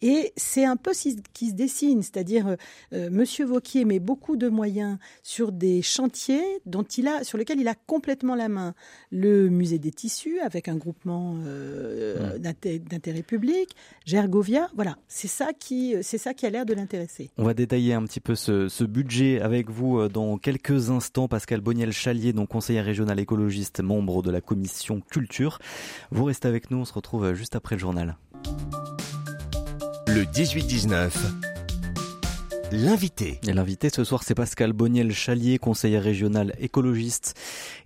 et 0.00 0.32
c'est 0.36 0.64
un 0.64 0.76
peu 0.76 0.92
ce 0.92 1.08
qui 1.32 1.48
se 1.48 1.54
dessine, 1.54 2.02
c'est-à-dire 2.02 2.46
euh, 2.46 2.56
euh, 2.92 3.10
Monsieur 3.10 3.44
Vauquier 3.44 3.84
met 3.84 3.98
beaucoup 3.98 4.36
de 4.36 4.48
moyens 4.48 4.98
sur 5.22 5.50
des 5.50 5.82
chantiers 5.82 6.44
dont 6.66 6.84
il 6.84 7.08
a, 7.08 7.24
sur 7.24 7.36
lesquels 7.36 7.60
il 7.60 7.68
a 7.68 7.74
complètement 7.74 8.34
la 8.34 8.48
main. 8.48 8.74
Le 9.10 9.48
musée 9.48 9.78
des 9.78 9.90
tissus 9.90 10.38
avec 10.40 10.68
un 10.68 10.76
groupement 10.76 11.36
euh, 11.44 12.38
d'intérêt 12.38 13.22
public, 13.22 13.74
Gergovia, 14.06 14.68
voilà, 14.74 14.96
c'est 15.08 15.28
ça 15.28 15.52
qui, 15.52 15.96
c'est 16.02 16.18
ça 16.18 16.32
qui 16.32 16.46
a 16.46 16.50
l'air 16.50 16.64
de 16.64 16.74
l'intéresser. 16.74 17.30
On 17.36 17.44
va 17.44 17.54
détailler 17.54 17.94
un 17.94 18.04
petit 18.04 18.20
peu 18.20 18.34
ce, 18.34 18.68
ce, 18.68 18.84
budget 18.84 19.40
avec 19.40 19.68
vous 19.70 20.08
dans 20.08 20.38
quelques 20.38 20.90
instants. 20.90 21.28
Pascal 21.28 21.60
Boniel-Chalier, 21.60 22.32
donc 22.32 22.48
conseiller 22.48 22.80
régional 22.80 23.18
écologiste, 23.18 23.80
membre 23.80 24.22
de 24.22 24.30
la 24.30 24.40
commission 24.40 25.00
culture. 25.00 25.58
Vous 26.10 26.24
restez 26.24 26.48
avec 26.48 26.70
nous, 26.70 26.78
on 26.78 26.84
se 26.84 26.92
retrouve 26.92 27.34
juste 27.34 27.56
après 27.56 27.74
le 27.74 27.80
journal. 27.80 28.16
Le 30.08 30.22
18-19. 30.24 31.47
L'invité. 32.70 33.40
L'invité 33.46 33.88
ce 33.88 34.04
soir, 34.04 34.22
c'est 34.22 34.34
Pascal 34.34 34.74
Boniel-Chalier, 34.74 35.56
conseiller 35.56 35.98
régional 35.98 36.54
écologiste. 36.60 37.34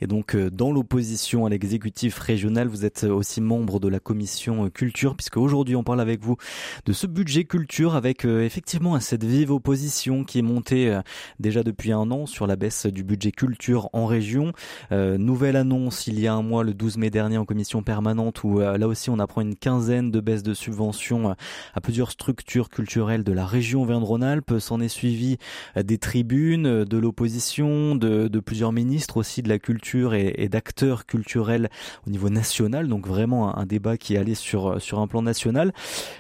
Et 0.01 0.09
donc, 0.09 0.35
euh, 0.35 0.51
dans 0.51 0.73
l'opposition 0.73 1.47
à 1.47 1.51
l'exécutif 1.51 2.19
régional, 2.19 2.67
vous 2.67 2.85
êtes 2.85 3.05
aussi 3.05 3.41
membre 3.41 3.79
de 3.79 3.87
la 3.87 4.01
commission 4.01 4.65
euh, 4.65 4.71
culture, 4.71 5.15
puisque 5.15 5.37
aujourd'hui, 5.37 5.77
on 5.77 5.85
parle 5.85 6.01
avec 6.01 6.21
vous 6.21 6.37
de 6.85 6.93
ce 6.93 7.07
budget 7.07 7.45
culture 7.45 7.95
avec 7.95 8.25
euh, 8.25 8.45
effectivement 8.45 8.99
cette 8.99 9.23
vive 9.23 9.53
opposition 9.53 10.25
qui 10.25 10.41
est 10.41 10.43
montée 10.43 10.99
déjà 11.39 11.62
depuis 11.62 11.93
un 11.93 12.11
an 12.11 12.27
sur 12.27 12.49
la 12.49 12.57
baisse 12.57 12.87
du 12.87 13.05
budget 13.05 13.31
culture 13.31 13.89
en 13.93 14.07
région. 14.07 14.53
nouvelle 14.91 15.57
annonce 15.57 16.07
il 16.07 16.19
y 16.19 16.27
a 16.27 16.35
un 16.35 16.43
mois, 16.43 16.65
le 16.65 16.75
12 16.75 16.97
mai 16.97 17.11
dernier, 17.11 17.39
en 17.39 17.45
commission 17.45 17.83
permanente, 17.83 18.43
où 18.43 18.59
là 18.59 18.89
aussi, 18.89 19.11
on 19.11 19.19
apprend 19.19 19.43
une 19.43 19.55
quinzaine 19.55 20.11
de 20.11 20.21
baisses 20.21 20.43
de 20.43 20.55
subventions 20.55 21.35
à 21.75 21.81
plusieurs 21.81 22.11
structures 22.11 22.69
culturelles 22.69 23.25
de 23.25 23.33
la 23.33 23.47
région 23.47 23.85
Verne-Rhône-Alpes 23.85 24.59
s'en 24.73 24.81
est 24.81 24.88
suivi 24.88 25.37
des 25.76 25.99
tribunes, 25.99 26.85
de 26.85 26.99
l'opposition, 26.99 27.95
de, 27.95 28.41
plusieurs 28.41 28.73
ministres 28.73 29.19
aussi 29.19 29.43
de 29.43 29.49
la 29.49 29.59
culture 29.59 30.14
et, 30.14 30.49
d'acteurs 30.49 31.05
culturels 31.07 31.69
au 32.07 32.11
niveau 32.11 32.31
national. 32.31 32.88
Donc 32.88 33.07
vraiment 33.07 33.57
un, 33.57 33.67
débat 33.67 33.97
qui 33.97 34.14
est 34.14 34.19
allé 34.19 34.35
sur 34.35 34.81
sur 34.81 35.00
un 35.00 35.07
plan 35.07 35.23
national. 35.23 35.73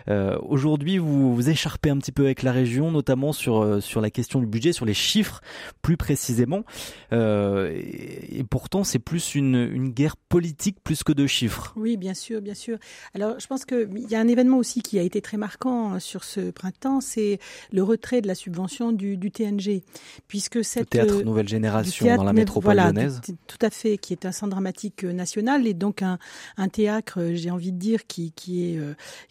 Euh, 0.08 0.38
Aujourd'hui, 0.42 0.98
vous 0.98 1.34
vous 1.34 1.48
écharpez 1.48 1.90
un 1.90 1.98
petit 1.98 2.12
peu 2.12 2.24
avec 2.24 2.42
la 2.42 2.52
région, 2.52 2.90
notamment 2.90 3.32
sur 3.32 3.82
sur 3.82 4.00
la 4.00 4.10
question 4.10 4.40
du 4.40 4.46
budget, 4.46 4.72
sur 4.72 4.84
les 4.84 4.94
chiffres 4.94 5.40
plus 5.80 5.96
précisément. 5.96 6.64
Euh, 7.12 7.70
et, 7.74 8.38
et, 8.38 8.44
pourtant, 8.44 8.84
c'est 8.84 8.98
plus 8.98 9.34
une, 9.34 9.54
une 9.72 9.90
guerre 9.90 10.16
politique 10.16 10.78
plus 10.84 11.02
que 11.02 11.12
de 11.12 11.26
chiffres. 11.26 11.72
Oui, 11.76 11.96
bien 11.96 12.14
sûr, 12.14 12.40
bien 12.40 12.54
sûr. 12.54 12.78
Alors, 13.14 13.38
je 13.38 13.46
pense 13.46 13.64
qu'il 13.64 14.10
y 14.10 14.14
a 14.14 14.20
un 14.20 14.28
événement 14.28 14.58
aussi 14.58 14.82
qui 14.82 14.98
a 14.98 15.02
été 15.02 15.20
très 15.20 15.36
marquant 15.36 15.98
sur 16.00 16.24
ce 16.24 16.50
printemps, 16.50 17.00
c'est 17.00 17.38
le 17.72 17.82
retrait 17.82 18.20
de 18.20 18.26
la 18.26 18.34
subvention 18.42 18.92
du, 18.92 19.16
du 19.16 19.30
TNG, 19.30 19.82
puisque 20.28 20.64
cette 20.64 20.94
le 20.94 21.06
théâtre 21.06 21.22
nouvelle 21.22 21.48
génération 21.48 22.06
théâtre, 22.06 22.18
dans 22.18 22.24
la 22.24 22.32
métropole 22.32 22.74
voilà, 22.74 22.86
lyonnaise. 22.86 23.20
Tout 23.46 23.58
à 23.60 23.70
fait, 23.70 23.98
qui 23.98 24.12
est 24.12 24.26
un 24.26 24.32
centre 24.32 24.50
dramatique 24.50 25.04
national 25.04 25.66
et 25.66 25.74
donc 25.74 26.02
un, 26.02 26.18
un 26.56 26.68
théâtre, 26.68 27.20
j'ai 27.34 27.50
envie 27.50 27.72
de 27.72 27.78
dire, 27.78 28.06
qui, 28.06 28.32
qui 28.32 28.64
est 28.64 28.78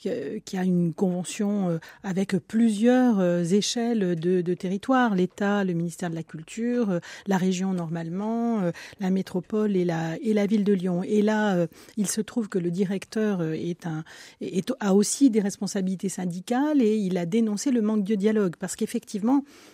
euh, 0.06 0.40
qui 0.46 0.58
a 0.58 0.64
une 0.64 0.94
convention 0.94 1.70
euh, 1.70 1.78
avec 2.04 2.36
plusieurs 2.38 3.20
euh, 3.20 3.44
échelles 3.44 4.16
de, 4.16 4.42
de 4.42 4.54
territoire, 4.54 5.16
l'État, 5.16 5.64
le 5.64 5.74
ministère 5.74 6.10
de 6.10 6.16
la 6.16 6.24
Culture, 6.24 7.00
la 7.28 7.38
région 7.38 7.74
normalement, 7.74 8.72
la 9.00 9.10
métropole 9.10 9.76
et 9.76 9.86
la 9.86 10.18
et 10.22 10.34
la 10.34 10.46
ville 10.46 10.64
de 10.64 10.74
Lyon. 10.74 11.04
Et 11.04 11.22
là, 11.22 11.68
il 11.98 12.08
se 12.08 12.22
trouve 12.22 12.48
que 12.50 12.60
le 12.60 12.72
directeur 12.72 13.42
est 13.44 13.86
un 13.86 14.04
est, 14.40 14.72
a 14.80 14.94
aussi 14.94 15.30
des 15.30 15.42
responsabilités 15.42 16.10
syndicales 16.10 16.82
et 16.82 16.96
il 16.96 17.18
a 17.18 17.26
dénoncé 17.26 17.72
le 17.72 17.82
manque 17.82 18.04
de 18.04 18.16
dialogue 18.16 18.56
parce 18.60 18.76
qu'effectivement, 18.76 19.01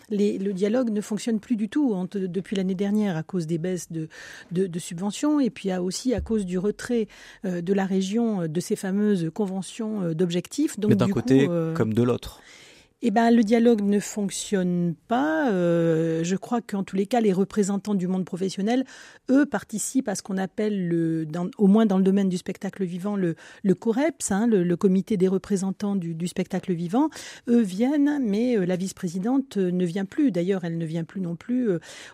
le 0.10 0.52
dialogue 0.52 0.90
ne 0.90 1.02
fonctionne 1.02 1.40
plus 1.40 1.56
du 1.56 1.70
tout 1.70 1.94
entre, 1.94 2.20
depuis 2.20 2.56
l'année 2.56 2.76
dernière 2.76 3.18
à 3.18 3.24
cause 3.24 3.48
des 3.48 3.58
baisses 3.58 3.92
de, 3.92 4.08
de, 4.52 4.68
de, 4.68 4.80
subventions 4.80 5.40
et 5.40 5.50
puis 5.50 5.74
aussi 5.74 6.14
à 6.14 6.22
cause 6.22 6.46
du 6.46 6.58
retrait 6.58 7.08
euh, 7.46 7.62
de 7.62 7.74
la 7.74 7.86
région 7.86 8.48
de 8.48 8.60
ces 8.60 8.76
fameuses 8.76 9.30
conventions 9.34 10.14
d'objectifs. 10.14 10.80
Donc, 10.80 10.94
d'un 10.94 11.10
côté 11.10 11.46
coup, 11.46 11.52
euh, 11.52 11.74
comme 11.74 11.94
de 11.94 12.04
l'autre 12.04 12.42
eh 13.04 13.12
ben, 13.12 13.30
le 13.30 13.44
dialogue 13.44 13.84
ne 13.84 14.00
fonctionne 14.00 14.96
pas. 15.08 15.52
Euh, 15.52 16.24
je 16.24 16.36
crois 16.36 16.62
qu'en 16.62 16.84
tous 16.84 16.96
les 16.96 17.06
cas, 17.06 17.22
les 17.22 17.32
représentants 17.32 17.94
du 17.94 18.08
monde 18.08 18.26
professionnel, 18.26 18.86
eux, 19.30 19.46
participent 19.46 20.08
à 20.08 20.16
ce 20.16 20.24
qu'on 20.24 20.38
appelle, 20.38 20.88
le, 20.88 21.28
au 21.60 21.68
moins 21.68 21.86
dans 21.86 22.00
le 22.00 22.04
domaine 22.04 22.28
du 22.28 22.38
spectacle 22.38 22.84
vivant, 22.86 23.16
le, 23.16 23.36
COREPS, 23.76 24.32
hein, 24.32 24.48
le, 24.48 24.76
comité 24.76 25.16
des 25.16 25.28
représentants 25.28 25.96
du, 25.96 26.28
spectacle 26.28 26.74
vivant. 26.74 27.10
Eux 27.48 27.62
viennent, 27.62 28.20
mais 28.24 28.58
euh, 28.58 28.66
la 28.66 28.76
vice-présidente 28.76 29.58
euh, 29.58 29.70
ne 29.70 29.86
vient 29.86 30.06
plus. 30.06 30.32
D'ailleurs, 30.32 30.66
elle 30.66 30.80
ne 30.80 30.86
vient 30.86 31.04
plus 31.04 31.22
non 31.22 31.36
plus 31.36 31.70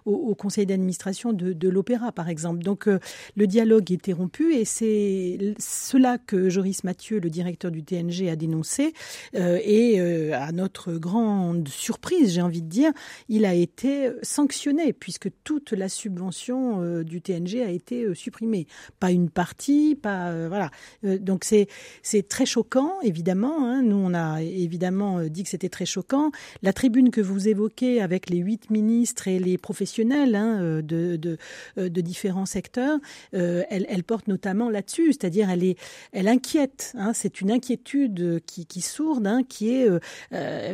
au, 0.05 0.35
conseil 0.35 0.65
d'administration 0.65 1.31
de, 1.31 1.69
l'opéra, 1.69 2.11
par 2.11 2.27
exemple. 2.27 2.61
Donc, 2.61 2.87
le 2.87 3.47
dialogue 3.47 3.89
est 3.91 3.95
interrompu 3.95 4.53
et 4.53 4.65
c'est 4.65 5.55
cela 5.59 6.17
que 6.17 6.49
Joris 6.49 6.83
Mathieu, 6.83 7.19
le 7.19 7.29
directeur 7.29 7.71
du 7.71 7.83
TNG, 7.83 8.27
a 8.29 8.35
dénoncé. 8.35 8.93
et 9.33 10.33
à 10.33 10.51
notre 10.51 10.72
notre 10.73 10.93
grande 10.93 11.67
surprise, 11.67 12.33
j'ai 12.33 12.41
envie 12.41 12.63
de 12.63 12.67
dire, 12.67 12.91
il 13.29 13.45
a 13.45 13.53
été 13.53 14.09
sanctionné 14.23 14.91
puisque 14.91 15.29
toute 15.43 15.71
la 15.71 15.87
subvention 15.87 16.81
euh, 16.81 17.03
du 17.03 17.21
TNG 17.21 17.61
a 17.61 17.69
été 17.69 18.05
euh, 18.05 18.15
supprimée. 18.15 18.65
Pas 18.99 19.11
une 19.11 19.29
partie, 19.29 19.93
pas 19.93 20.29
euh, 20.29 20.47
voilà. 20.47 20.71
Donc 21.03 21.43
c'est 21.43 21.67
c'est 22.01 22.27
très 22.27 22.47
choquant, 22.47 22.99
évidemment. 23.03 23.67
Hein. 23.67 23.83
Nous, 23.83 23.95
on 23.95 24.15
a 24.15 24.41
évidemment 24.41 25.21
dit 25.25 25.43
que 25.43 25.49
c'était 25.49 25.69
très 25.69 25.85
choquant. 25.85 26.31
La 26.63 26.73
tribune 26.73 27.11
que 27.11 27.21
vous 27.21 27.47
évoquez 27.47 28.01
avec 28.01 28.31
les 28.31 28.37
huit 28.37 28.71
ministres 28.71 29.27
et 29.27 29.37
les 29.37 29.59
professionnels 29.59 30.33
hein, 30.33 30.81
de, 30.81 31.17
de, 31.17 32.01
différents 32.01 32.45
secteurs, 32.45 32.99
elle, 33.31 33.85
elle 33.87 34.03
porte 34.03 34.27
notamment 34.27 34.69
là-dessus, 34.69 35.13
c'est-à-dire 35.13 35.49
elle 35.49 35.63
est 35.63 35.77
elle 36.11 36.27
inquiète. 36.27 36.93
Hein. 36.97 37.11
C'est 37.13 37.41
une 37.41 37.51
inquiétude 37.51 38.41
qui, 38.45 38.81
sourde, 38.81 39.29
qui 39.47 39.75
est 39.75 39.87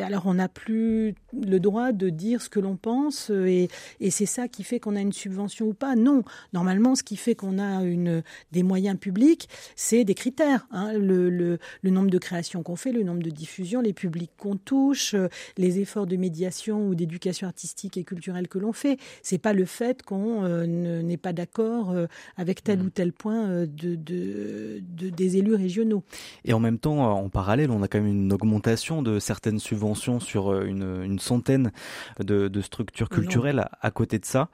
alors 0.03 0.23
on 0.25 0.35
n'a 0.35 0.49
plus 0.49 1.15
le 1.33 1.59
droit 1.59 1.91
de 1.91 2.09
dire 2.09 2.41
ce 2.41 2.49
que 2.49 2.59
l'on 2.59 2.75
pense 2.75 3.31
euh, 3.31 3.47
et, 3.47 3.69
et 3.99 4.09
c'est 4.11 4.25
ça 4.25 4.47
qui 4.47 4.63
fait 4.63 4.79
qu'on 4.79 4.95
a 4.95 5.01
une 5.01 5.13
subvention 5.13 5.67
ou 5.67 5.73
pas. 5.73 5.95
Non, 5.95 6.23
normalement, 6.53 6.95
ce 6.95 7.03
qui 7.03 7.15
fait 7.17 7.35
qu'on 7.35 7.59
a 7.59 7.83
une, 7.83 8.23
des 8.51 8.63
moyens 8.63 8.97
publics, 8.97 9.49
c'est 9.75 10.03
des 10.03 10.13
critères. 10.13 10.67
Hein, 10.71 10.93
le, 10.93 11.29
le, 11.29 11.59
le, 11.81 11.89
nombre 11.89 12.09
de 12.09 12.17
créations 12.17 12.63
qu'on 12.63 12.75
fait, 12.75 12.91
le 12.91 13.03
nombre 13.03 13.23
de 13.23 13.29
diffusions, 13.29 13.81
les 13.81 13.93
publics 13.93 14.31
qu'on 14.37 14.55
touche, 14.55 15.13
euh, 15.13 15.27
les 15.57 15.79
efforts 15.79 16.07
de 16.07 16.15
médiation 16.15 16.87
ou 16.87 16.95
d'éducation 16.95 17.47
artistique 17.47 17.97
et 17.97 18.03
culturelle 18.03 18.47
que 18.47 18.59
l'on 18.59 18.73
fait. 18.73 18.97
C'est 19.23 19.37
pas 19.37 19.53
le 19.53 19.65
fait 19.65 20.03
qu'on 20.03 20.43
euh, 20.43 20.65
n'est 20.65 21.17
pas 21.17 21.33
d'accord 21.33 21.91
euh, 21.91 22.07
avec 22.37 22.63
tel 22.63 22.79
mmh. 22.79 22.85
ou 22.85 22.89
tel 22.89 23.13
point 23.13 23.47
de, 23.65 23.95
de, 23.95 24.81
de, 24.81 25.09
des 25.09 25.37
élus 25.37 25.55
régionaux. 25.55 26.03
Et 26.45 26.53
en 26.53 26.59
même 26.59 26.77
temps, 26.77 26.99
en 26.99 27.29
parallèle, 27.29 27.71
on 27.71 27.81
a 27.83 27.87
quand 27.87 27.99
même 27.99 28.07
une 28.07 28.33
augmentation 28.33 29.01
de 29.01 29.19
certaines 29.19 29.59
subventions 29.59 29.78
subventions 29.79 30.19
sur 30.19 30.51
euh, 30.51 30.65
une, 30.65 31.03
une 31.03 31.19
centaine 31.19 31.71
de, 32.19 32.47
de, 32.47 32.61
structures 32.61 33.09
culturelles 33.09 33.59
à, 33.59 33.71
à, 33.81 33.91
côté 33.91 34.19
de 34.19 34.25
ça. 34.25 34.49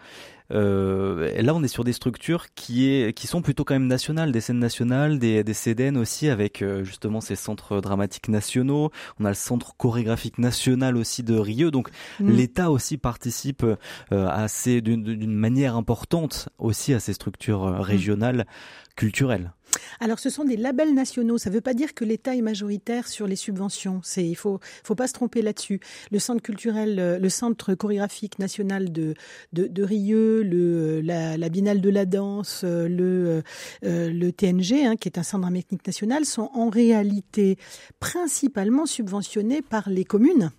Euh, 0.51 1.41
là, 1.41 1.55
on 1.55 1.63
est 1.63 1.67
sur 1.67 1.83
des 1.83 1.93
structures 1.93 2.53
qui, 2.53 2.89
est, 2.89 3.13
qui 3.13 3.27
sont 3.27 3.41
plutôt 3.41 3.63
quand 3.63 3.73
même 3.73 3.87
nationales, 3.87 4.31
des 4.31 4.41
scènes 4.41 4.59
nationales, 4.59 5.19
des, 5.19 5.43
des 5.43 5.53
CDN 5.53 5.97
aussi, 5.97 6.29
avec 6.29 6.61
euh, 6.61 6.83
justement 6.83 7.21
ces 7.21 7.35
centres 7.35 7.81
dramatiques 7.81 8.29
nationaux. 8.29 8.91
On 9.19 9.25
a 9.25 9.29
le 9.29 9.35
centre 9.35 9.75
chorégraphique 9.77 10.37
national 10.37 10.97
aussi 10.97 11.23
de 11.23 11.35
Rieux. 11.35 11.71
Donc 11.71 11.89
mmh. 12.19 12.29
l'État 12.29 12.71
aussi 12.71 12.97
participe 12.97 13.65
euh, 14.11 14.47
d'une 14.81 15.35
manière 15.35 15.75
importante 15.75 16.49
aussi 16.59 16.93
à 16.93 16.99
ces 16.99 17.13
structures 17.13 17.65
mmh. 17.65 17.81
régionales 17.81 18.39
mmh. 18.39 18.95
culturelles. 18.95 19.51
Alors, 19.99 20.19
ce 20.19 20.29
sont 20.29 20.43
des 20.43 20.57
labels 20.57 20.93
nationaux. 20.93 21.37
Ça 21.37 21.49
ne 21.49 21.55
veut 21.55 21.61
pas 21.61 21.73
dire 21.73 21.93
que 21.93 22.05
l'État 22.05 22.35
est 22.35 22.41
majoritaire 22.41 23.07
sur 23.07 23.27
les 23.27 23.35
subventions. 23.35 24.01
C'est, 24.03 24.27
il 24.27 24.35
faut, 24.35 24.59
faut 24.83 24.95
pas 24.95 25.07
se 25.07 25.13
tromper 25.13 25.41
là-dessus. 25.41 25.79
Le 26.11 26.19
centre 26.19 26.41
culturel, 26.41 26.99
euh, 26.99 27.19
le 27.19 27.29
centre 27.29 27.75
chorégraphique 27.75 28.39
national 28.39 28.91
de, 28.91 29.13
de, 29.53 29.67
de 29.67 29.83
Rieux, 29.83 30.43
le, 30.43 31.01
la, 31.01 31.37
la 31.37 31.49
Biennale 31.49 31.81
de 31.81 31.89
la 31.89 32.05
danse, 32.05 32.61
euh, 32.63 32.87
le, 32.87 33.43
euh, 33.83 34.09
le 34.11 34.31
TNG, 34.31 34.85
hein, 34.85 34.95
qui 34.95 35.07
est 35.07 35.17
un 35.17 35.23
centre 35.23 35.41
dramatique 35.41 35.85
national, 35.85 36.25
sont 36.25 36.49
en 36.53 36.69
réalité 36.69 37.57
principalement 37.99 38.85
subventionnés 38.85 39.61
par 39.61 39.89
les 39.89 40.05
communes 40.05 40.51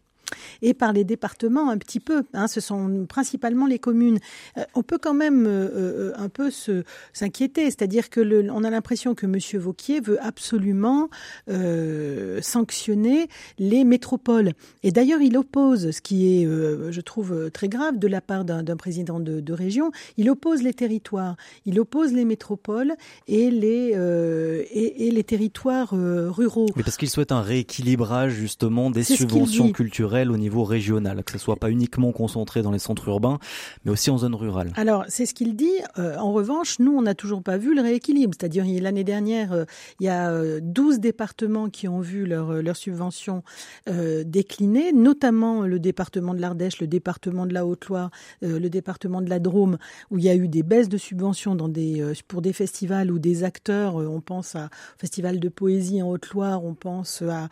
et 0.62 0.75
par 0.75 0.92
les 0.92 1.04
départements 1.04 1.71
un 1.71 1.78
petit 1.78 2.00
peu. 2.00 2.25
Hein, 2.33 2.49
ce 2.49 2.61
sont 2.61 3.06
principalement 3.09 3.66
les 3.66 3.78
communes. 3.78 4.18
Euh, 4.59 4.64
on 4.75 4.83
peut 4.83 4.99
quand 4.99 5.14
même 5.14 5.47
euh, 5.47 5.68
euh 5.75 6.12
un 6.16 6.28
peu 6.28 6.50
se 6.50 6.85
s'inquiéter, 7.12 7.64
c'est-à-dire 7.66 8.11
que 8.11 8.21
le, 8.21 8.50
on 8.50 8.64
a 8.64 8.71
l'impression 8.71 9.14
que 9.14 9.26
Monsieur 9.26 9.59
Vauquier 9.59 10.00
veut 10.00 10.23
absolument 10.23 11.09
euh, 11.49 12.40
sanctionner 12.42 13.28
les 13.59 13.85
métropoles. 13.85 14.52
Et 14.83 14.92
d'ailleurs, 14.92 15.21
il 15.21 15.37
oppose, 15.37 15.90
ce 15.90 16.00
qui 16.00 16.40
est, 16.40 16.45
je 16.45 17.00
trouve, 17.00 17.50
très 17.50 17.68
grave 17.68 17.99
de 17.99 18.09
la 18.09 18.21
part 18.21 18.45
d'un 18.45 18.76
président 18.76 19.21
de, 19.21 19.40
de, 19.40 19.52
région, 19.52 19.90
il 20.16 20.30
oppose 20.30 20.62
les 20.62 20.75
territoires, 20.75 21.37
il 21.64 21.78
oppose 21.80 22.12
les 22.12 22.25
métropoles 22.25 22.95
et 23.28 23.50
les 23.50 23.95
et, 24.73 25.09
et, 25.09 25.11
les 25.11 25.25
territoires 25.25 25.90
ruraux. 25.92 26.68
Mais 26.76 26.83
parce 26.83 26.97
qu'il 26.97 27.11
souhaite 27.11 27.33
un 27.33 27.42
rééquilibrage 27.42 28.33
justement 28.33 28.90
des 28.90 29.04
subventions 29.04 29.73
culturelles 29.73 30.15
au 30.25 30.37
niveau 30.37 30.64
régional, 30.64 31.23
que 31.23 31.32
ce 31.32 31.38
soit 31.38 31.56
pas 31.56 31.70
uniquement 31.70 32.12
concentré 32.12 32.62
dans 32.62 32.70
les 32.70 32.78
centres 32.78 33.08
urbains, 33.08 33.38
mais 33.85 33.90
aussi 33.90 34.11
en 34.11 34.18
zone 34.18 34.35
rurale. 34.35 34.73
Alors, 34.76 35.04
c'est 35.08 35.26
ce 35.26 35.35
qu'il 35.35 35.56
dit. 35.56 35.66
Euh, 35.99 36.16
en 36.16 36.32
revanche, 36.32 36.78
nous, 36.78 36.96
on 36.96 37.02
n'a 37.02 37.14
toujours 37.14 37.42
pas 37.42 37.58
vu 37.58 37.75
le 37.75 37.82
rééquilibre. 37.82 38.32
C'est-à-dire, 38.38 38.64
l'année 38.82 39.04
dernière, 39.04 39.52
euh, 39.52 39.64
il 40.00 40.06
y 40.06 40.08
a 40.08 40.30
euh, 40.30 40.61
12 40.62 41.00
départements 41.00 41.68
qui 41.70 41.88
ont 41.88 42.00
vu 42.00 42.26
leur, 42.26 42.50
euh, 42.50 42.62
leur 42.62 42.76
subvention 42.76 43.42
euh, 43.88 44.25
décliner, 44.25 44.92
notamment 44.92 45.62
le 45.62 45.78
département 45.78 46.35
de 46.35 46.40
l'Ardèche, 46.40 46.80
le 46.80 46.87
département 46.87 47.46
de 47.46 47.54
la 47.54 47.66
Haute-Loire, 47.66 48.11
euh, 48.42 48.58
le 48.58 48.70
département 48.70 49.20
de 49.20 49.30
la 49.30 49.38
Drôme, 49.38 49.78
où 50.11 50.18
il 50.18 50.25
y 50.25 50.28
a 50.28 50.35
eu 50.35 50.49
des 50.49 50.62
baisses 50.62 50.88
de 50.88 50.99
subventions 50.99 51.56
pour 52.28 52.42
des 52.42 52.52
festivals 52.52 53.11
ou 53.11 53.18
des 53.18 53.44
acteurs. 53.44 53.96
on 53.96 54.20
pense 54.20 54.56
à 54.56 54.68
Festival 54.99 55.40
de 55.40 55.49
poésie 55.49 56.02
en 56.02 56.11
Haute-Loire, 56.11 56.64
on 56.64 56.75
pense 56.75 57.23
à 57.23 57.49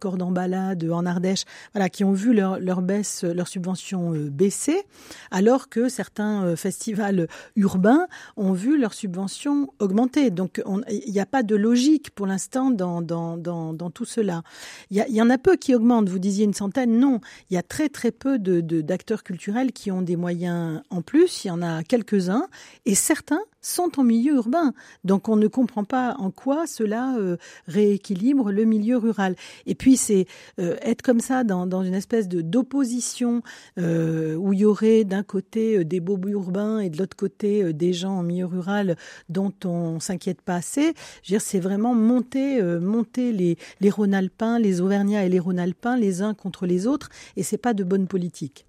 Cordon 0.00 0.30
Balade 0.30 0.88
en 0.90 1.06
Ardèche. 1.06 1.44
Voilà, 1.74 1.88
qui 1.88 1.99
ont 2.04 2.12
vu 2.12 2.32
leur, 2.32 2.58
leur 2.58 2.82
baisse, 2.82 3.24
leur 3.24 3.48
subvention 3.48 4.14
euh, 4.14 4.30
baisser, 4.30 4.82
alors 5.30 5.68
que 5.68 5.88
certains 5.88 6.44
euh, 6.44 6.56
festivals 6.56 7.28
urbains 7.56 8.06
ont 8.36 8.52
vu 8.52 8.78
leur 8.78 8.94
subvention 8.94 9.72
augmenter. 9.78 10.30
Donc 10.30 10.62
il 10.88 11.12
n'y 11.12 11.20
a 11.20 11.26
pas 11.26 11.42
de 11.42 11.56
logique 11.56 12.10
pour 12.10 12.26
l'instant 12.26 12.70
dans, 12.70 13.02
dans, 13.02 13.36
dans, 13.36 13.90
tout 13.90 14.04
cela. 14.04 14.42
Il 14.90 15.04
y, 15.08 15.22
en 15.22 15.30
a 15.30 15.38
peu 15.38 15.56
qui 15.56 15.74
augmentent. 15.74 16.08
Vous 16.08 16.18
disiez 16.18 16.44
une 16.44 16.54
centaine, 16.54 16.98
non. 16.98 17.20
Il 17.50 17.54
y 17.54 17.56
a 17.56 17.62
très 17.62 17.88
très 17.88 18.12
peu 18.12 18.38
de, 18.38 18.60
de, 18.60 18.80
d'acteurs 18.80 19.22
culturels 19.22 19.72
qui 19.72 19.90
ont 19.90 20.02
des 20.02 20.16
moyens 20.16 20.82
en 20.90 21.02
plus. 21.02 21.44
Il 21.44 21.48
y 21.48 21.50
en 21.50 21.62
a 21.62 21.82
quelques-uns 21.82 22.46
et 22.86 22.94
certains 22.94 23.40
sont 23.60 23.98
en 23.98 24.04
milieu 24.04 24.34
urbain. 24.34 24.72
Donc 25.04 25.28
on 25.28 25.36
ne 25.36 25.46
comprend 25.46 25.84
pas 25.84 26.14
en 26.18 26.30
quoi 26.30 26.66
cela 26.66 27.16
euh, 27.18 27.36
rééquilibre 27.66 28.50
le 28.50 28.64
milieu 28.64 28.96
rural. 28.96 29.36
Et 29.66 29.74
puis 29.74 29.96
c'est 29.96 30.26
euh, 30.58 30.76
être 30.82 31.02
comme 31.02 31.20
ça 31.20 31.44
dans, 31.44 31.66
dans 31.66 31.82
une 31.82 31.94
espèce 31.94 32.28
de 32.28 32.40
d'opposition 32.40 33.42
euh, 33.78 34.34
où 34.36 34.52
il 34.52 34.60
y 34.60 34.64
aurait 34.64 35.04
d'un 35.04 35.22
côté 35.22 35.84
des 35.84 36.00
beaux 36.00 36.18
urbains 36.26 36.80
et 36.80 36.90
de 36.90 36.98
l'autre 36.98 37.16
côté 37.16 37.72
des 37.72 37.92
gens 37.92 38.18
en 38.18 38.22
milieu 38.22 38.46
rural 38.46 38.96
dont 39.28 39.52
on 39.64 40.00
s'inquiète 40.00 40.40
pas 40.40 40.56
assez. 40.56 40.94
Je 41.22 41.32
veux 41.32 41.38
dire, 41.38 41.40
c'est 41.40 41.60
vraiment 41.60 41.94
monter 41.94 42.62
monter 42.62 43.32
les 43.32 43.56
les 43.80 43.90
Rhône-Alpins, 43.90 44.58
les 44.58 44.80
Auvergnats 44.80 45.24
et 45.24 45.28
les 45.28 45.38
Rhône-Alpins 45.38 45.96
les 45.96 46.22
uns 46.22 46.34
contre 46.34 46.66
les 46.66 46.86
autres 46.86 47.10
et 47.36 47.42
c'est 47.42 47.58
pas 47.58 47.74
de 47.74 47.84
bonne 47.84 48.06
politique. 48.06 48.66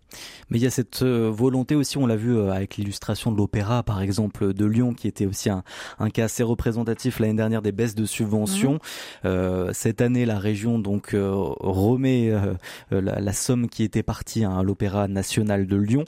Mais 0.50 0.58
il 0.58 0.63
y 0.63 0.68
a 0.68 0.70
cette 0.70 1.01
euh, 1.01 1.30
volonté 1.32 1.75
aussi, 1.75 1.98
on 1.98 2.06
l'a 2.06 2.15
vu 2.15 2.36
euh, 2.36 2.51
avec 2.51 2.77
l'illustration 2.77 3.32
de 3.32 3.38
l'opéra, 3.38 3.84
par 3.84 4.01
exemple, 4.01 4.53
de 4.53 4.65
Lyon, 4.65 4.94
qui 4.94 5.08
était 5.08 5.25
aussi 5.25 5.50
un, 5.50 5.63
un 6.00 6.10
cas 6.10 6.25
assez 6.25 6.44
représentatif 6.44 7.20
l'année 7.20 7.34
dernière 7.34 7.62
des 7.62 7.72
baisses 7.72 7.96
de 7.96 8.06
subventions. 8.06 8.75
Mmh. 8.75 8.80
Euh, 9.25 9.74
cette 9.74 10.01
année, 10.01 10.25
la 10.25 10.39
région 10.39 10.80
donc 10.80 11.13
euh, 11.13 11.32
remet 11.34 12.32
la, 12.91 13.20
la, 13.20 13.34
somme 13.34 13.70
qui 13.70 13.84
était 13.84 14.03
partie 14.03 14.44
à 14.44 14.62
l'opéra 14.63 15.08
national 15.08 15.68
de 15.68 15.77
Lyon. 15.77 16.06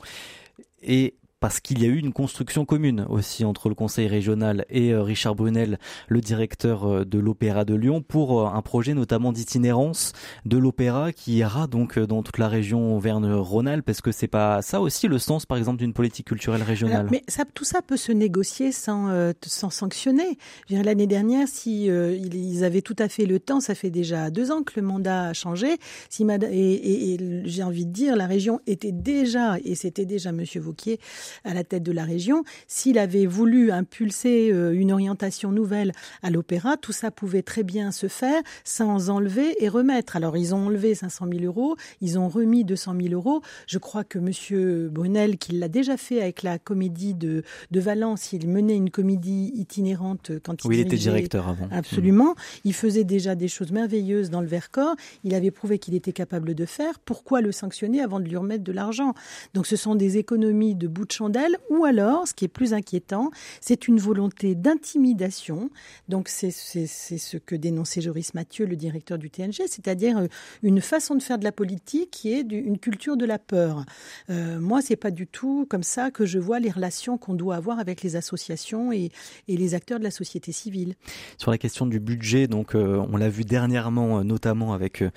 Et 0.82 1.16
parce 1.44 1.60
qu'il 1.60 1.84
y 1.84 1.86
a 1.86 1.90
eu 1.90 1.98
une 1.98 2.14
construction 2.14 2.64
commune 2.64 3.06
aussi 3.10 3.44
entre 3.44 3.68
le 3.68 3.76
conseil 3.76 4.08
régional 4.08 4.66
et 4.70 4.94
euh, 4.94 5.04
Richard 5.04 5.36
Brunel, 5.36 5.78
le 6.08 6.22
directeur 6.22 6.86
euh, 6.86 7.04
de 7.04 7.20
l'Opéra 7.20 7.66
de 7.66 7.76
Lyon, 7.76 8.02
pour 8.02 8.40
euh, 8.40 8.46
un 8.46 8.62
projet 8.62 8.94
notamment 8.94 9.34
d'itinérance 9.34 10.14
de 10.46 10.58
l'opéra 10.58 11.12
qui 11.12 11.34
ira 11.34 11.68
donc 11.68 12.00
dans 12.00 12.24
toute 12.24 12.38
la 12.38 12.48
région 12.48 12.96
Auvergne-Rhône-Alpes. 12.96 13.90
Est-ce 13.90 14.02
que 14.02 14.14
c'est 14.14 14.30
pas 14.30 14.62
ça 14.62 14.80
aussi 14.80 15.10
le 15.10 15.20
sens, 15.20 15.46
par 15.46 15.58
exemple, 15.58 15.80
d'une 15.80 15.92
politique 15.92 16.28
culturelle 16.28 16.64
régionale? 16.64 17.00
Alors, 17.00 17.12
Mais 17.12 17.24
ça, 17.28 17.44
tout 17.54 17.66
ça 17.66 17.82
peut 17.82 17.98
se 17.98 18.14
négocier 18.14 18.72
sans, 18.72 19.10
euh, 19.10 19.34
sans 19.46 19.70
sanctionner. 19.70 20.38
L'année 20.70 21.08
dernière, 21.08 21.50
si 21.50 21.90
euh, 21.90 22.16
ils 22.16 22.64
avaient 22.64 22.82
tout 22.82 22.96
à 23.00 23.10
fait 23.10 23.26
le 23.26 23.42
temps, 23.42 23.60
ça 23.60 23.76
fait 23.76 23.90
déjà 23.90 24.30
deux 24.30 24.50
ans 24.50 24.64
que 24.64 24.80
le 24.80 24.82
mandat 24.82 25.24
a 25.24 25.34
changé. 25.34 25.76
Si 26.10 26.24
et, 26.24 26.54
et, 26.54 27.14
et 27.16 27.42
j'ai 27.44 27.64
envie 27.64 27.86
de 27.86 27.92
dire, 27.92 28.16
la 28.16 28.28
région 28.28 28.62
était 28.66 28.94
déjà, 28.94 29.58
et 29.66 29.76
c'était 29.76 30.06
déjà 30.06 30.32
Monsieur 30.32 30.62
Vauquier, 30.62 31.02
à 31.44 31.54
la 31.54 31.64
tête 31.64 31.84
de 31.84 31.92
la 31.92 32.04
région, 32.04 32.44
s'il 32.68 32.98
avait 32.98 33.26
voulu 33.26 33.72
impulser 33.72 34.52
euh, 34.52 34.74
une 34.74 34.92
orientation 34.92 35.52
nouvelle 35.52 35.92
à 36.22 36.30
l'opéra, 36.30 36.78
tout 36.78 36.92
ça 36.92 37.12
pouvait 37.12 37.42
très 37.42 37.64
bien 37.64 37.92
se 37.92 38.08
faire 38.08 38.42
sans 38.64 39.10
enlever 39.10 39.64
et 39.64 39.70
remettre. 39.70 40.16
Alors 40.16 40.38
ils 40.38 40.54
ont 40.56 40.66
enlevé 40.66 40.96
500 40.96 41.28
000 41.32 41.44
euros, 41.46 41.76
ils 42.02 42.18
ont 42.20 42.30
remis 42.30 42.64
200 42.64 42.96
000 43.02 43.14
euros. 43.14 43.42
Je 43.68 43.78
crois 43.78 44.04
que 44.04 44.20
Monsieur 44.20 44.90
Brunel, 44.90 45.38
qui 45.38 45.54
l'a 45.54 45.68
déjà 45.68 45.98
fait 45.98 46.22
avec 46.22 46.44
la 46.44 46.60
comédie 46.60 47.14
de, 47.14 47.44
de 47.72 47.80
Valence, 47.80 48.34
il 48.34 48.48
menait 48.48 48.76
une 48.76 48.90
comédie 48.90 49.52
itinérante 49.56 50.32
quand 50.44 50.64
il, 50.64 50.68
oui, 50.68 50.78
il 50.78 50.82
était 50.82 50.98
directeur 50.98 51.48
avant. 51.48 51.68
Absolument. 51.72 52.32
Mmh. 52.32 52.62
Il 52.66 52.74
faisait 52.74 53.04
déjà 53.04 53.36
des 53.36 53.48
choses 53.48 53.72
merveilleuses 53.72 54.30
dans 54.30 54.42
le 54.42 54.48
Vercors. 54.48 54.96
Il 55.24 55.34
avait 55.36 55.52
prouvé 55.52 55.80
qu'il 55.80 55.96
était 55.96 56.14
capable 56.14 56.56
de 56.56 56.66
faire. 56.66 57.00
Pourquoi 57.00 57.42
le 57.42 57.52
sanctionner 57.52 58.02
avant 58.02 58.20
de 58.20 58.26
lui 58.26 58.38
remettre 58.38 58.64
de 58.64 58.72
l'argent? 58.72 59.14
Donc 59.54 59.68
ce 59.68 59.76
sont 59.76 59.96
des 59.96 60.18
économies 60.18 60.76
de 60.76 60.88
bout 60.88 61.06
de 61.06 61.12
chandelle, 61.24 61.58
ou 61.70 61.86
alors, 61.86 62.28
ce 62.28 62.34
qui 62.34 62.46
est 62.46 62.50
plus 62.50 62.74
inquiétant, 62.74 63.32
c'est 63.62 63.88
une 63.88 63.98
volonté 63.98 64.56
d'intimidation. 64.56 65.70
Donc 66.10 66.28
c'est 66.28 66.52
ce 66.52 67.38
que 67.38 67.56
dénonçait 67.56 68.02
Joris 68.02 68.34
Mathieu, 68.34 68.66
le 68.66 68.76
directeur 68.76 69.18
du 69.18 69.30
TNG, 69.30 69.64
c'est-à-dire 69.68 70.18
euh, 70.18 70.28
une 70.64 70.82
façon 70.82 71.16
de 71.16 71.24
faire 71.24 71.38
de 71.38 71.46
la 71.46 71.52
politique 71.52 72.12
qui 72.12 72.34
est 72.34 72.42
une 72.52 72.78
culture 72.78 73.16
de 73.16 73.26
la 73.26 73.40
peur. 73.40 73.86
Euh, 74.30 74.60
moi, 74.60 74.82
c'est 74.82 74.98
pas 74.98 75.12
du 75.12 75.28
tout 75.28 75.66
comme 75.70 75.84
ça 75.84 76.12
que 76.12 76.26
je 76.26 76.40
vois 76.40 76.60
les 76.60 76.70
relations 76.70 77.18
qu'on 77.18 77.34
doit 77.34 77.56
avoir 77.56 77.80
avec 77.80 78.02
les 78.02 78.16
associations 78.16 78.92
et, 78.92 79.12
et, 79.48 79.58
les 79.58 79.76
acteurs 79.76 80.00
de 80.00 80.04
la 80.04 80.12
société 80.12 80.52
civile. 80.52 80.96
Sur 81.38 81.52
la 81.52 81.58
question 81.58 81.86
du 81.86 82.00
budget, 82.00 82.48
donc 82.48 82.76
euh, 82.76 83.04
on 83.12 83.18
l'a 83.18 83.30
vu 83.30 83.46
dernièrement, 83.46 84.20
euh, 84.20 84.24
notamment 84.24 84.74
avec 84.74 85.02
euh, 85.02 85.10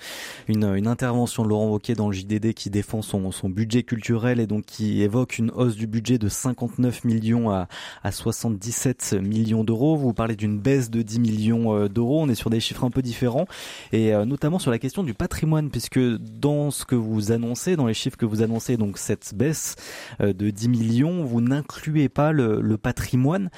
une, 0.47 0.63
une, 0.63 0.87
intervention 0.87 1.43
de 1.43 1.49
Laurent 1.49 1.67
Wauquiez 1.69 1.95
dans 1.95 2.09
le 2.09 2.15
JDD 2.15 2.53
qui 2.53 2.69
défend 2.69 3.01
son, 3.01 3.31
son 3.31 3.49
budget 3.49 3.83
culturel 3.83 4.39
et 4.39 4.47
donc 4.47 4.65
qui 4.65 5.01
évoque 5.01 5.37
une 5.37 5.51
hausse 5.51 5.75
du 5.75 5.87
budget 5.87 5.96
de 6.01 6.29
59 6.29 7.03
millions 7.03 7.49
à, 7.49 7.67
à 8.03 8.11
77 8.11 9.15
millions 9.21 9.63
d'euros. 9.63 9.95
Vous 9.95 10.13
parlez 10.13 10.35
d'une 10.35 10.59
baisse 10.59 10.89
de 10.89 11.01
10 11.01 11.19
millions 11.19 11.75
euh, 11.75 11.89
d'euros. 11.89 12.21
On 12.21 12.29
est 12.29 12.35
sur 12.35 12.49
des 12.49 12.59
chiffres 12.59 12.83
un 12.83 12.89
peu 12.89 13.01
différents 13.01 13.45
et 13.91 14.13
euh, 14.13 14.25
notamment 14.25 14.59
sur 14.59 14.71
la 14.71 14.79
question 14.79 15.03
du 15.03 15.13
patrimoine, 15.13 15.69
puisque 15.69 15.99
dans 15.99 16.71
ce 16.71 16.85
que 16.85 16.95
vous 16.95 17.31
annoncez, 17.31 17.75
dans 17.75 17.87
les 17.87 17.93
chiffres 17.93 18.17
que 18.17 18.25
vous 18.25 18.41
annoncez, 18.41 18.77
donc 18.77 18.97
cette 18.97 19.33
baisse 19.33 19.75
euh, 20.21 20.33
de 20.33 20.49
10 20.49 20.69
millions, 20.69 21.23
vous 21.23 21.41
n'incluez 21.41 22.09
pas 22.09 22.31
le, 22.31 22.61
le 22.61 22.77
patrimoine. 22.77 23.49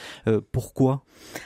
pourquoi? 0.52 1.04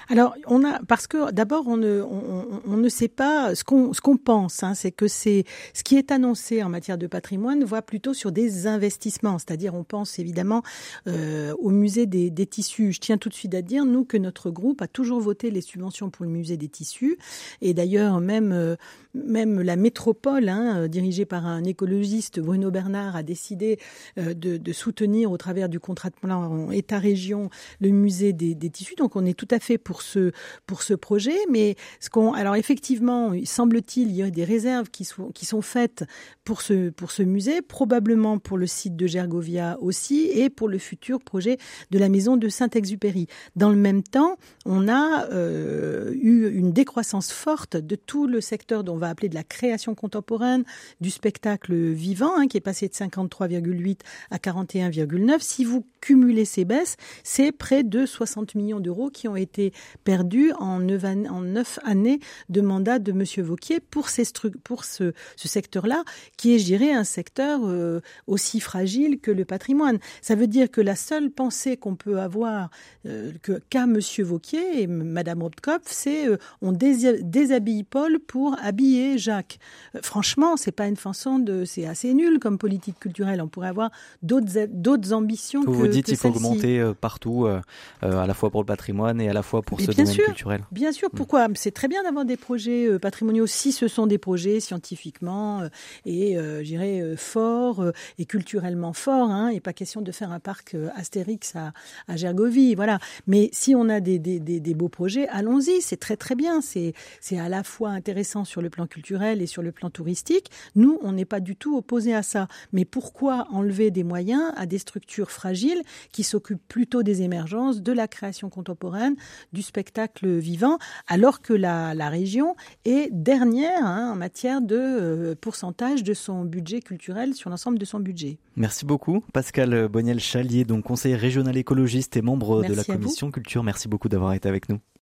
Alors, 0.10 0.36
on 0.48 0.64
a 0.64 0.80
parce 0.88 1.08
que 1.08 1.32
d'abord 1.32 1.68
on 1.68 1.78
ne 1.78 2.02
on, 2.02 2.62
on, 2.68 2.78
ne 2.78 2.90
sait 2.90 3.08
pas 3.08 3.56
ce 3.56 3.64
qu'on 3.64 3.94
ce 3.94 4.02
qu'on 4.02 4.18
pense. 4.18 4.64
Hein, 4.64 4.76
c'est 4.76 4.92
que 4.92 5.08
c'est 5.08 5.46
ce 5.74 5.84
qui 5.84 5.98
est 5.98 6.12
annoncé 6.12 6.64
en 6.64 6.70
matière 6.70 6.98
de 6.98 7.08
patrimoine 7.08 7.64
voit 7.64 7.82
plutôt 7.82 8.14
sur 8.14 8.32
des 8.32 8.68
investissements, 8.68 9.40
c'est-à-dire 9.40 9.74
on 9.74 9.84
pense 9.84 10.20
évidemment 10.20 10.64
euh, 11.08 11.54
au 11.60 11.70
musée 11.70 12.06
des, 12.06 12.46
tissus. 12.46 12.92
Je 12.92 13.00
tiens 13.00 13.18
tout 13.18 13.30
de 13.30 13.34
suite 13.34 13.54
à 13.56 13.62
dire, 13.62 13.86
nous, 13.86 14.06
que 14.06 14.18
notre 14.18 14.50
groupe 14.50 14.82
a 14.82 14.88
toujours 14.88 15.20
voté 15.20 15.52
les 15.52 15.62
subventions 15.62 16.10
pour 16.10 16.25
le 16.25 16.32
musée 16.32 16.58
des 16.58 16.68
tissus. 16.68 17.18
Et 17.62 17.74
d'ailleurs, 17.74 18.19
même, 18.19 18.52
euh, 18.52 18.76
même 19.13 19.62
la 19.62 19.76
métropole, 19.76 20.50
hein, 20.50 20.88
dirigée 20.88 21.26
par 21.26 21.46
un 21.46 21.63
écologiste, 21.63 22.39
Bruno 22.39 22.72
Bernard, 22.72 23.15
a 23.15 23.24
décidé 23.24 23.80
euh, 24.17 24.34
de, 24.34 24.74
soutenir 24.74 25.32
au 25.32 25.38
travers 25.38 25.69
du 25.69 25.80
contrat 25.80 26.10
de 26.10 26.15
plan 26.15 26.72
État-région 26.72 27.50
le 27.80 27.89
musée 27.89 28.34
des, 28.34 28.56
tissus. 28.69 28.96
Donc 28.96 29.15
on 29.15 29.26
est 29.26 29.38
tout 29.38 29.48
à 29.52 29.60
fait 29.60 29.78
pour 29.78 30.02
ce, 30.02 30.32
pour 30.65 30.82
ce 30.82 30.93
projet. 30.93 31.38
Mais 31.50 31.76
ce 32.00 32.10
qu'on, 32.10 32.34
alors 32.34 32.56
effectivement, 32.56 33.34
semble-t-il, 33.46 34.10
il 34.10 34.15
y 34.15 34.24
a 34.24 34.30
des 34.30 34.43
réserves 34.43 34.89
qui 34.89 35.06
sont, 35.06 35.30
qui 35.32 35.46
sont 35.46 35.62
faites 35.62 36.06
pour 36.43 36.62
ce, 36.62 36.89
pour 36.89 37.12
ce 37.12 37.24
musée, 37.24 37.62
probablement 37.62 38.39
pour 38.39 38.58
le 38.58 38.67
site 38.67 38.96
de 38.96 39.08
Gergovia 39.08 39.78
aussi, 39.82 40.30
et 40.34 40.50
le 40.67 40.78
futur 40.78 41.19
projet 41.21 41.58
de 41.91 41.99
la 41.99 42.10
maison 42.10 42.38
de 42.38 42.49
Saint-Exupéry. 42.49 43.28
Dans 43.56 43.69
le 43.69 43.76
même 43.76 44.04
temps, 44.04 44.38
on 44.65 44.88
a 44.88 45.28
euh, 45.32 46.13
eu 46.13 46.49
une 46.54 46.71
décroissance 46.71 47.32
forte 47.32 47.78
de 47.78 47.95
tout 47.95 48.28
le 48.28 48.41
secteur 48.41 48.84
dont 48.84 48.93
on 48.93 48.97
va 48.97 49.10
appeler 49.10 49.30
de 49.30 49.36
la 49.36 49.43
création 49.43 49.95
contemporaine, 49.95 50.63
du 51.02 51.10
spectacle 51.10 51.73
vivant, 51.73 52.32
hein, 52.38 52.47
qui 52.47 52.58
est 52.58 52.62
passé 52.62 52.88
de 52.88 52.93
53,8 52.93 53.99
à 54.32 54.38
41,9. 54.38 55.39
Si 55.39 55.65
vous 55.65 55.86
cumulez 56.04 56.44
ces 56.44 56.66
baisses, 56.66 56.98
c'est 57.24 57.54
près 57.54 57.84
de 57.84 58.06
60 58.06 58.56
millions 58.56 58.82
d'euros 58.82 59.10
qui 59.10 59.30
ont 59.30 59.38
été 59.38 59.72
perdus 60.04 60.52
en 60.60 60.80
neuf, 60.80 61.80
années 61.86 62.20
de 62.50 62.60
mandat 62.60 63.00
de 63.00 63.13
Monsieur 63.13 63.42
Vauquier 63.42 63.80
pour, 63.80 64.10
ces 64.10 64.26
pour 64.66 64.84
ce, 64.84 65.13
ce 65.38 65.48
secteur-là, 65.48 66.04
qui 66.36 66.56
est, 66.56 66.60
je 66.60 66.66
dirais, 66.66 66.92
un 66.92 67.06
secteur 67.06 67.62
euh, 67.63 68.02
aussi 68.28 68.60
fragile 68.60 69.20
que 69.22 69.32
le 69.32 69.46
patrimoine. 69.46 70.00
Ça 70.22 70.36
veut 70.36 70.48
dire 70.48 70.70
que 70.70 70.82
la 70.82 70.98
seule 70.98 71.32
pensée 71.32 71.78
qu'on 71.78 71.96
peut 71.96 72.20
avoir 72.20 72.70
euh, 73.06 73.32
que 73.42 73.62
qu'a 73.70 73.88
Monsieur 73.88 74.26
Vauquier 74.26 74.82
et 74.82 74.88
Madame 74.88 75.42
Robkopf, 75.42 75.86
c'est 75.88 76.28
euh, 76.28 76.38
on 76.62 76.74
déshabille 76.74 77.84
Paul 77.84 78.20
pour 78.20 78.58
habiller 78.62 79.18
Jacques. 79.18 79.58
Euh, 79.96 80.00
franchement, 80.04 80.58
c'est 80.58 80.72
pas 80.74 80.88
une 80.88 80.98
façon 80.98 81.39
de, 81.39 81.63
c'est 81.63 81.86
assez 81.86 82.13
nul 82.13 82.39
comme 82.39 82.58
politique 82.58 83.00
culturelle. 83.00 83.42
On 83.42 83.48
pourrait 83.48 83.70
avoir 83.70 83.92
d'autres 84.22 85.13
ambitions. 85.13 85.63
Que, 85.63 85.92
dites, 85.93 86.08
il 86.10 86.17
faut 86.17 86.29
augmenter 86.29 86.79
euh, 86.79 86.93
partout, 86.93 87.45
euh, 87.45 87.62
à 88.01 88.27
la 88.27 88.34
fois 88.34 88.49
pour 88.49 88.62
le 88.62 88.65
patrimoine 88.65 89.21
et 89.21 89.29
à 89.29 89.34
la 89.34 89.43
fois 89.43 89.62
pour 89.62 89.79
ce 89.79 89.91
domaine 89.91 90.06
sûr, 90.06 90.25
culturel. 90.25 90.63
Bien 90.71 90.91
sûr. 90.91 91.10
Mm. 91.12 91.17
Pourquoi? 91.17 91.47
C'est 91.56 91.71
très 91.71 91.88
bien 91.88 92.03
d'avoir 92.03 92.25
des 92.25 92.38
projets 92.38 92.99
patrimoniaux 92.99 93.47
si 93.47 93.71
ce 93.71 93.88
sont 93.88 94.08
des 94.08 94.17
projets 94.17 94.60
scientifiquement 94.60 95.63
et, 96.06 96.38
euh, 96.38 96.63
j'irais, 96.63 97.15
forts 97.17 97.84
et 98.17 98.25
culturellement 98.25 98.93
forts. 98.93 99.29
Hein, 99.29 99.49
et 99.49 99.60
pas 99.60 99.73
question 99.73 100.01
de 100.01 100.12
faire 100.12 100.32
un 100.32 100.39
parc 100.39 100.75
Astérix 100.95 101.56
à, 101.56 101.73
à 102.08 102.15
Gergovie, 102.15 102.75
voilà. 102.75 102.99
Mais 103.27 103.49
si 103.51 103.75
on 103.75 103.89
a 103.89 103.99
des, 103.99 104.19
des, 104.19 104.39
des, 104.39 104.60
des 104.60 104.73
beaux 104.73 104.89
projets, 104.89 105.27
allons-y, 105.27 105.82
c'est 105.82 105.97
très 105.97 106.17
très 106.17 106.36
bien. 106.36 106.62
C'est 106.62 106.93
c'est 107.21 107.39
à 107.39 107.49
la 107.49 107.63
fois 107.63 107.89
intéressant 107.89 108.45
sur 108.45 108.62
le 108.62 108.69
plan 108.69 108.88
culturel 108.88 109.41
et 109.41 109.47
sur 109.47 109.62
le 109.62 109.71
plan 109.71 109.89
touristique. 109.89 110.49
Nous, 110.75 110.99
on 111.01 111.12
n'est 111.12 111.25
pas 111.25 111.39
du 111.39 111.56
tout 111.56 111.77
opposé 111.77 112.13
à 112.13 112.23
ça. 112.23 112.47
Mais 112.71 112.86
pourquoi 112.86 113.47
enlever 113.51 113.91
des 113.91 114.03
moyens 114.03 114.51
à 114.56 114.65
des 114.65 114.77
structures 114.77 115.32
fragiles 115.32 115.83
qui 116.12 116.24
s'occupent 116.24 116.67
plutôt 116.67 117.04
des 117.04 117.22
émergences, 117.22 117.82
de 117.82 117.91
la 117.91 118.08
création 118.08 118.50
contemporaine, 118.50 119.15
du 119.54 119.62
spectacle 119.62 120.28
vivant, 120.28 120.78
alors 121.08 121.41
que 121.41 121.54
la, 121.54 121.93
la 121.93 122.10
région 122.10 122.56
est 122.86 123.10
dernière 123.12 123.86
hein, 123.86 124.12
en 124.13 124.15
matière 124.15 124.62
de 124.62 124.76
euh, 124.78 125.36
pourcentage 125.39 126.04
de 126.04 126.13
son 126.13 126.46
budget 126.46 126.82
culturel 126.82 127.34
sur 127.34 127.50
l'ensemble 127.50 127.80
de 127.80 127.86
son 127.86 128.00
budget. 128.00 128.38
Merci 128.56 128.86
beaucoup, 128.86 129.24
Pascal 129.34 129.88
Boniel-Chalier, 129.88 130.65
donc 130.65 130.84
conseiller 130.84 131.15
régional 131.15 131.58
écologiste 131.58 132.17
et 132.17 132.22
membre 132.22 132.62
Merci 132.62 132.72
de 132.72 132.78
la 132.78 132.84
commission 132.84 133.32
culture. 133.32 133.63
Merci 133.63 133.88
beaucoup 133.88 134.10
d'avoir 134.10 134.34
été 134.34 134.48
avec 134.48 134.69
nous. 134.69 134.80